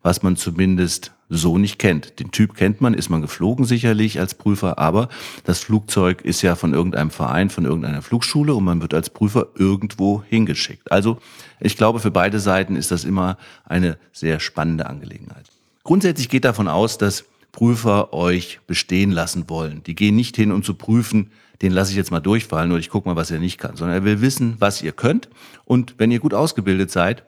was 0.02 0.22
man 0.22 0.36
zumindest 0.36 1.12
so 1.28 1.58
nicht 1.58 1.78
kennt. 1.78 2.18
Den 2.18 2.30
Typ 2.30 2.54
kennt 2.54 2.80
man, 2.80 2.94
ist 2.94 3.10
man 3.10 3.20
geflogen 3.20 3.66
sicherlich 3.66 4.18
als 4.18 4.36
Prüfer, 4.36 4.78
aber 4.78 5.10
das 5.44 5.60
Flugzeug 5.60 6.22
ist 6.22 6.40
ja 6.40 6.54
von 6.56 6.72
irgendeinem 6.72 7.10
Verein, 7.10 7.50
von 7.50 7.66
irgendeiner 7.66 8.00
Flugschule 8.00 8.54
und 8.54 8.64
man 8.64 8.80
wird 8.80 8.94
als 8.94 9.10
Prüfer 9.10 9.48
irgendwo 9.54 10.22
hingeschickt. 10.26 10.90
Also 10.90 11.18
ich 11.60 11.76
glaube, 11.76 12.00
für 12.00 12.10
beide 12.10 12.40
Seiten 12.40 12.74
ist 12.74 12.90
das 12.90 13.04
immer 13.04 13.36
eine 13.66 13.98
sehr 14.12 14.40
spannende 14.40 14.86
Angelegenheit. 14.86 15.44
Grundsätzlich 15.84 16.30
geht 16.30 16.46
davon 16.46 16.68
aus, 16.68 16.96
dass 16.96 17.26
Prüfer 17.52 18.12
euch 18.12 18.60
bestehen 18.66 19.10
lassen 19.10 19.48
wollen. 19.48 19.82
Die 19.84 19.94
gehen 19.94 20.16
nicht 20.16 20.36
hin, 20.36 20.52
um 20.52 20.62
zu 20.62 20.74
prüfen, 20.74 21.30
den 21.62 21.72
lasse 21.72 21.90
ich 21.90 21.96
jetzt 21.96 22.10
mal 22.10 22.20
durchfallen 22.20 22.70
oder 22.70 22.80
ich 22.80 22.90
gucke 22.90 23.08
mal, 23.08 23.16
was 23.16 23.30
er 23.30 23.38
nicht 23.38 23.58
kann, 23.58 23.76
sondern 23.76 23.98
er 23.98 24.04
will 24.04 24.20
wissen, 24.20 24.56
was 24.58 24.82
ihr 24.82 24.92
könnt. 24.92 25.28
Und 25.64 25.94
wenn 25.98 26.10
ihr 26.10 26.20
gut 26.20 26.34
ausgebildet 26.34 26.90
seid, 26.90 27.24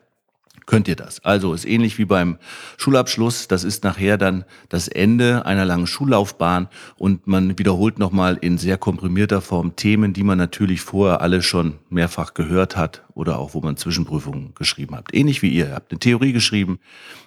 könnt 0.67 0.89
ihr 0.89 0.97
das. 0.97 1.25
Also 1.25 1.55
ist 1.55 1.65
ähnlich 1.65 1.99
wie 1.99 2.05
beim 2.05 2.39
Schulabschluss. 2.77 3.49
Das 3.49 3.65
ist 3.65 3.85
nachher 3.85 4.19
dann 4.19 4.45
das 4.69 4.89
Ende 4.89 5.47
einer 5.47 5.65
langen 5.65 5.87
Schullaufbahn 5.87 6.69
und 6.97 7.27
man 7.27 7.59
wiederholt 7.59 7.99
nochmal 7.99 8.39
in 8.41 8.59
sehr 8.59 8.79
komprimierter 8.79 9.41
Form 9.41 9.77
Themen, 9.77 10.13
die 10.13 10.23
man 10.23 10.39
natürlich 10.39 10.81
vorher 10.81 11.21
alle 11.21 11.43
schon 11.43 11.79
mehrfach 11.91 12.35
gehört 12.35 12.77
hat 12.77 13.05
oder 13.15 13.39
auch 13.39 13.55
wo 13.55 13.61
man 13.61 13.77
Zwischenprüfungen 13.77 14.55
geschrieben 14.55 14.95
habt. 14.97 15.15
Ähnlich 15.15 15.43
wie 15.43 15.49
ihr. 15.49 15.67
Ihr 15.67 15.75
habt 15.75 15.93
eine 15.93 16.01
Theorie 16.01 16.33
geschrieben, 16.33 16.79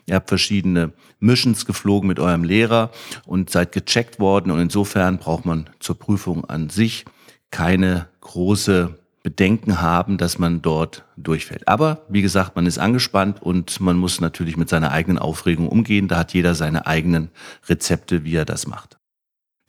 ihr 0.06 0.16
habt 0.16 0.30
verschiedene 0.30 0.94
Missions 1.20 1.66
geflogen 1.66 2.08
mit 2.08 2.20
eurem 2.20 2.44
Lehrer 2.44 2.92
und 3.26 3.50
seid 3.50 3.72
gecheckt 3.72 4.20
worden 4.20 4.52
und 4.52 4.60
insofern 4.60 5.18
braucht 5.18 5.46
man 5.46 5.70
zur 5.80 5.98
Prüfung 5.98 6.46
an 6.46 6.70
sich 6.70 7.06
keine 7.52 8.08
große 8.22 8.98
Bedenken 9.26 9.82
haben, 9.82 10.20
dass 10.20 10.38
man 10.38 10.62
dort 10.62 11.04
durchfällt. 11.18 11.68
Aber 11.68 12.06
wie 12.10 12.22
gesagt, 12.22 12.56
man 12.56 12.68
ist 12.68 12.78
angespannt 12.78 13.42
und 13.42 13.82
man 13.82 13.98
muss 13.98 14.22
natürlich 14.22 14.56
mit 14.56 14.70
seiner 14.70 14.92
eigenen 14.92 15.18
Aufregung 15.18 15.68
umgehen. 15.68 16.08
Da 16.08 16.20
hat 16.20 16.36
jeder 16.36 16.54
seine 16.54 16.86
eigenen 16.86 17.32
Rezepte, 17.68 18.24
wie 18.24 18.36
er 18.36 18.46
das 18.46 18.68
macht. 18.68 19.00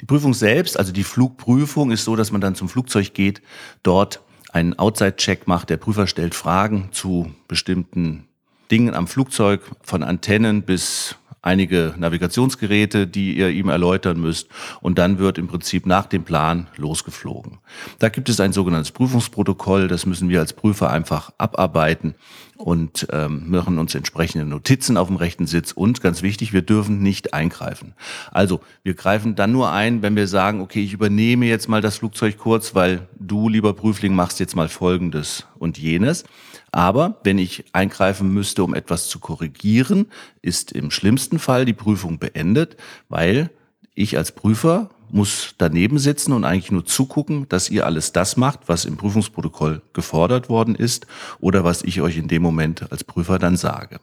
Die 0.02 0.04
Prüfung 0.04 0.34
selbst, 0.34 0.78
also 0.78 0.92
die 0.92 1.04
Flugprüfung, 1.04 1.90
ist 1.90 2.04
so, 2.04 2.16
dass 2.16 2.32
man 2.32 2.42
dann 2.42 2.54
zum 2.54 2.68
Flugzeug 2.68 3.14
geht, 3.14 3.40
dort 3.82 4.20
einen 4.52 4.78
Outside-Check 4.78 5.46
macht. 5.48 5.70
Der 5.70 5.78
Prüfer 5.78 6.06
stellt 6.06 6.34
Fragen 6.34 6.90
zu 6.92 7.34
bestimmten 7.48 8.28
Dingen 8.70 8.92
am 8.92 9.06
Flugzeug, 9.06 9.62
von 9.80 10.02
Antennen 10.02 10.64
bis 10.64 11.16
einige 11.46 11.94
Navigationsgeräte, 11.96 13.06
die 13.06 13.36
ihr 13.36 13.48
ihm 13.48 13.68
erläutern 13.68 14.20
müsst. 14.20 14.48
Und 14.80 14.98
dann 14.98 15.18
wird 15.18 15.38
im 15.38 15.46
Prinzip 15.46 15.86
nach 15.86 16.06
dem 16.06 16.24
Plan 16.24 16.66
losgeflogen. 16.76 17.58
Da 17.98 18.08
gibt 18.08 18.28
es 18.28 18.40
ein 18.40 18.52
sogenanntes 18.52 18.90
Prüfungsprotokoll. 18.90 19.88
Das 19.88 20.04
müssen 20.04 20.28
wir 20.28 20.40
als 20.40 20.52
Prüfer 20.52 20.90
einfach 20.90 21.32
abarbeiten 21.38 22.14
und 22.56 23.06
ähm, 23.12 23.50
machen 23.50 23.78
uns 23.78 23.94
entsprechende 23.94 24.46
Notizen 24.46 24.96
auf 24.96 25.08
dem 25.08 25.16
rechten 25.16 25.46
Sitz. 25.46 25.72
Und 25.72 26.00
ganz 26.00 26.22
wichtig, 26.22 26.52
wir 26.52 26.62
dürfen 26.62 27.00
nicht 27.00 27.34
eingreifen. 27.34 27.94
Also 28.30 28.60
wir 28.82 28.94
greifen 28.94 29.34
dann 29.34 29.52
nur 29.52 29.70
ein, 29.70 30.02
wenn 30.02 30.16
wir 30.16 30.26
sagen, 30.26 30.60
okay, 30.60 30.82
ich 30.82 30.92
übernehme 30.92 31.46
jetzt 31.46 31.68
mal 31.68 31.80
das 31.80 31.98
Flugzeug 31.98 32.38
kurz, 32.38 32.74
weil 32.74 33.08
du, 33.18 33.48
lieber 33.48 33.74
Prüfling, 33.74 34.14
machst 34.14 34.40
jetzt 34.40 34.56
mal 34.56 34.68
Folgendes 34.68 35.46
und 35.58 35.78
jenes. 35.78 36.24
Aber 36.72 37.20
wenn 37.24 37.38
ich 37.38 37.64
eingreifen 37.72 38.32
müsste, 38.32 38.64
um 38.64 38.74
etwas 38.74 39.08
zu 39.08 39.18
korrigieren, 39.18 40.06
ist 40.42 40.72
im 40.72 40.90
schlimmsten 40.90 41.38
Fall 41.38 41.64
die 41.64 41.72
Prüfung 41.72 42.18
beendet, 42.18 42.76
weil 43.08 43.50
ich 43.94 44.18
als 44.18 44.32
Prüfer 44.32 44.90
muss 45.10 45.54
daneben 45.58 45.98
sitzen 45.98 46.32
und 46.32 46.44
eigentlich 46.44 46.72
nur 46.72 46.84
zugucken, 46.84 47.48
dass 47.48 47.70
ihr 47.70 47.86
alles 47.86 48.12
das 48.12 48.36
macht, 48.36 48.60
was 48.66 48.84
im 48.84 48.96
Prüfungsprotokoll 48.96 49.82
gefordert 49.92 50.48
worden 50.48 50.74
ist 50.74 51.06
oder 51.40 51.64
was 51.64 51.82
ich 51.82 52.00
euch 52.00 52.16
in 52.16 52.28
dem 52.28 52.42
Moment 52.42 52.90
als 52.90 53.04
Prüfer 53.04 53.38
dann 53.38 53.56
sage. 53.56 54.00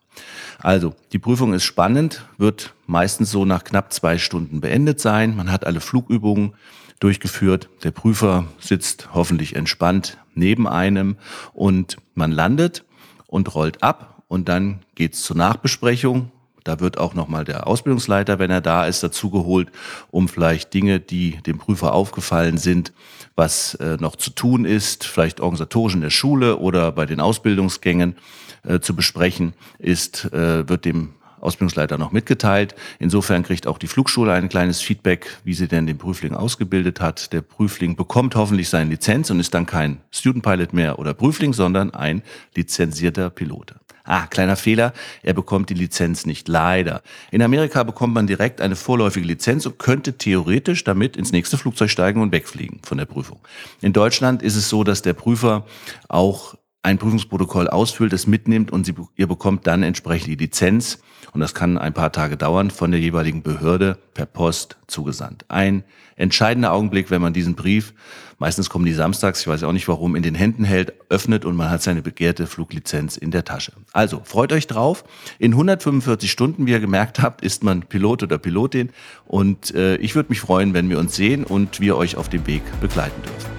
Also, 0.60 0.96
die 1.12 1.20
Prüfung 1.20 1.54
ist 1.54 1.63
spannend, 1.63 2.26
wird 2.38 2.74
meistens 2.88 3.32
so 3.32 3.46
nach 3.46 3.63
knapp 3.63 3.94
zwei 3.94 4.18
Stunden 4.18 4.62
beendet 4.62 5.00
sein. 5.00 5.36
Man 5.36 5.52
hat 5.52 5.66
alle 5.66 5.80
Flugübungen 5.80 6.54
durchgeführt. 7.00 7.70
Der 7.84 7.92
Prüfer 7.92 8.46
sitzt 8.60 9.10
hoffentlich 9.13 9.56
entspannt 9.56 10.18
neben 10.36 10.68
einem 10.68 11.18
und 11.54 11.98
man 12.16 12.32
landet 12.32 12.86
und 13.28 13.54
rollt 13.56 13.84
ab 13.84 14.24
und 14.28 14.48
dann 14.50 14.80
geht's 14.96 15.24
zur 15.24 15.36
Nachbesprechung. 15.36 16.32
Da 16.63 16.80
wird 16.80 16.97
auch 16.97 17.13
nochmal 17.13 17.45
der 17.45 17.67
Ausbildungsleiter, 17.67 18.39
wenn 18.39 18.52
er 18.52 18.62
da 18.62 18.86
ist, 18.86 19.04
dazugeholt, 19.04 19.69
um 20.12 20.28
vielleicht 20.28 20.73
Dinge, 20.73 20.99
die 20.99 21.41
dem 21.43 21.58
Prüfer 21.58 21.93
aufgefallen 21.93 22.58
sind, 22.58 22.93
was 23.36 23.76
äh, 23.76 23.97
noch 23.99 24.15
zu 24.15 24.30
tun 24.30 24.65
ist, 24.65 25.04
vielleicht 25.04 25.39
organisatorisch 25.39 25.95
in 25.95 26.02
der 26.02 26.10
Schule 26.10 26.58
oder 26.58 26.91
bei 26.91 27.06
den 27.06 27.19
Ausbildungsgängen 27.19 28.15
äh, 28.63 28.80
zu 28.80 28.95
besprechen 28.95 29.54
ist, 29.80 30.26
äh, 30.34 30.67
wird 30.67 30.86
dem 30.86 31.13
Ausbildungsleiter 31.43 31.97
noch 31.97 32.12
mitgeteilt. 32.12 32.73
Insofern 32.99 33.43
kriegt 33.43 33.67
auch 33.67 33.78
die 33.78 33.88
Flugschule 33.88 34.32
ein 34.32 34.49
kleines 34.49 34.82
Feedback, 34.82 35.38
wie 35.43 35.54
sie 35.54 35.67
denn 35.67 35.86
den 35.86 35.97
Prüfling 35.97 36.34
ausgebildet 36.34 37.02
hat. 37.02 37.34
Der 37.34 37.41
Prüfling 37.41 37.95
bekommt 37.95 38.36
hoffentlich 38.36 38.69
seine 38.69 38.91
Lizenz 38.91 39.30
und 39.30 39.39
ist 39.39 39.54
dann 39.54 39.65
kein 39.65 39.99
Student 40.10 40.43
Pilot 40.43 40.73
mehr 40.73 40.99
oder 40.99 41.13
Prüfling, 41.13 41.54
sondern 41.54 41.93
ein 41.93 42.23
lizenzierter 42.56 43.30
Pilot. 43.30 43.76
Ah, 44.06 44.28
kleiner 44.28 44.58
Fehler, 44.58 44.92
er 45.22 45.34
bekommt 45.34 45.70
die 45.70 45.76
Lizenz 45.76 46.26
nicht, 46.26 46.50
leider. 46.50 47.02
In 47.32 47.42
Amerika 47.42 47.84
bekommt 47.84 48.13
man 48.13 48.28
direkt 48.28 48.60
eine 48.60 48.76
vorläufige 48.76 49.26
Lizenz 49.26 49.66
und 49.66 49.80
könnte 49.80 50.18
theoretisch 50.18 50.84
damit 50.84 51.16
ins 51.16 51.32
nächste 51.32 51.58
Flugzeug 51.58 51.89
steigen 51.89 52.22
und 52.22 52.34
wegfliegen 52.34 52.82
von 52.84 52.98
der 52.98 53.06
Prüfung. 53.06 53.39
In 53.80 53.94
Deutschland 53.94 54.44
ist 54.44 54.58
es 54.58 54.68
so, 54.68 54.84
dass 54.84 55.04
der 55.04 55.13
Prüfer 55.13 55.66
auch 56.10 56.56
ein 56.84 56.98
Prüfungsprotokoll 56.98 57.69
ausfüllt, 57.69 58.13
es 58.13 58.28
mitnimmt 58.28 58.72
und 58.72 58.86
sie, 58.86 58.93
ihr 59.15 59.28
bekommt 59.28 59.65
dann 59.67 59.84
entsprechend 59.84 60.28
die 60.28 60.36
Lizenz. 60.36 61.00
Und 61.32 61.39
das 61.39 61.56
kann 61.56 61.78
ein 61.80 61.93
paar 61.93 62.12
Tage 62.12 62.38
dauern, 62.38 62.69
von 62.69 62.91
der 62.91 63.00
jeweiligen 63.00 63.41
Behörde 63.41 63.98
per 64.13 64.28
Post 64.28 64.78
zugesandt. 64.86 65.46
Ein 65.48 65.84
entscheidender 66.15 66.74
Augenblick, 66.74 67.10
wenn 67.10 67.22
man 67.22 67.34
diesen 67.34 67.56
Brief, 67.56 67.93
meistens 68.38 68.69
kommen 68.69 68.86
die 68.86 68.93
samstags, 68.93 69.41
ich 69.41 69.48
weiß 69.48 69.63
auch 69.63 69.72
nicht 69.72 69.88
warum, 69.88 70.15
in 70.15 70.22
den 70.22 70.36
Händen 70.36 70.63
hält, 70.63 70.93
öffnet 71.10 71.46
und 71.46 71.56
man 71.56 71.72
hat 71.72 71.82
seine 71.82 72.04
begehrte 72.04 72.46
Fluglizenz 72.46 73.17
in 73.17 73.32
der 73.32 73.46
Tasche. 73.46 73.72
Also, 73.93 74.22
freut 74.24 74.52
euch 74.52 74.67
drauf. 74.67 75.06
In 75.39 75.54
145 75.54 76.30
Stunden, 76.30 76.67
wie 76.67 76.72
ihr 76.72 76.82
gemerkt 76.82 77.19
habt, 77.19 77.41
ist 77.41 77.63
man 77.63 77.82
Pilot 77.84 78.24
oder 78.24 78.38
Pilotin. 78.38 78.89
Und 79.26 79.74
äh, 79.74 79.96
ich 79.96 80.13
würde 80.13 80.30
mich 80.30 80.41
freuen, 80.41 80.74
wenn 80.74 80.89
wir 80.89 81.00
uns 81.00 81.15
sehen 81.15 81.46
und 81.46 81.80
wir 81.80 81.96
euch 81.96 82.17
auf 82.17 82.30
dem 82.30 82.46
Weg 82.46 82.62
begleiten 82.82 83.22
dürfen. 83.24 83.53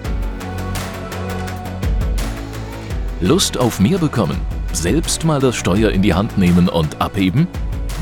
Lust 3.25 3.57
auf 3.57 3.79
mehr 3.79 3.97
bekommen? 3.97 4.37
Selbst 4.71 5.25
mal 5.25 5.39
das 5.39 5.55
Steuer 5.55 5.89
in 5.89 6.03
die 6.03 6.13
Hand 6.13 6.37
nehmen 6.37 6.69
und 6.69 7.01
abheben? 7.01 7.47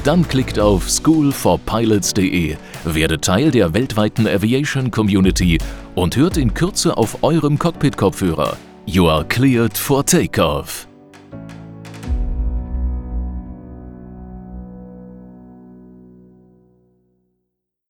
Dann 0.03 0.27
klickt 0.27 0.59
auf 0.59 0.89
schoolforpilots.de, 0.89 2.57
werdet 2.83 3.23
Teil 3.23 3.49
der 3.49 3.73
weltweiten 3.73 4.27
Aviation 4.27 4.91
Community 4.91 5.59
und 5.95 6.17
hört 6.17 6.36
in 6.36 6.53
Kürze 6.53 6.97
auf 6.97 7.23
eurem 7.23 7.57
Cockpit-Kopfhörer. 7.57 8.57
You 8.86 9.07
are 9.07 9.23
cleared 9.23 9.77
for 9.77 10.05
takeoff. 10.05 10.89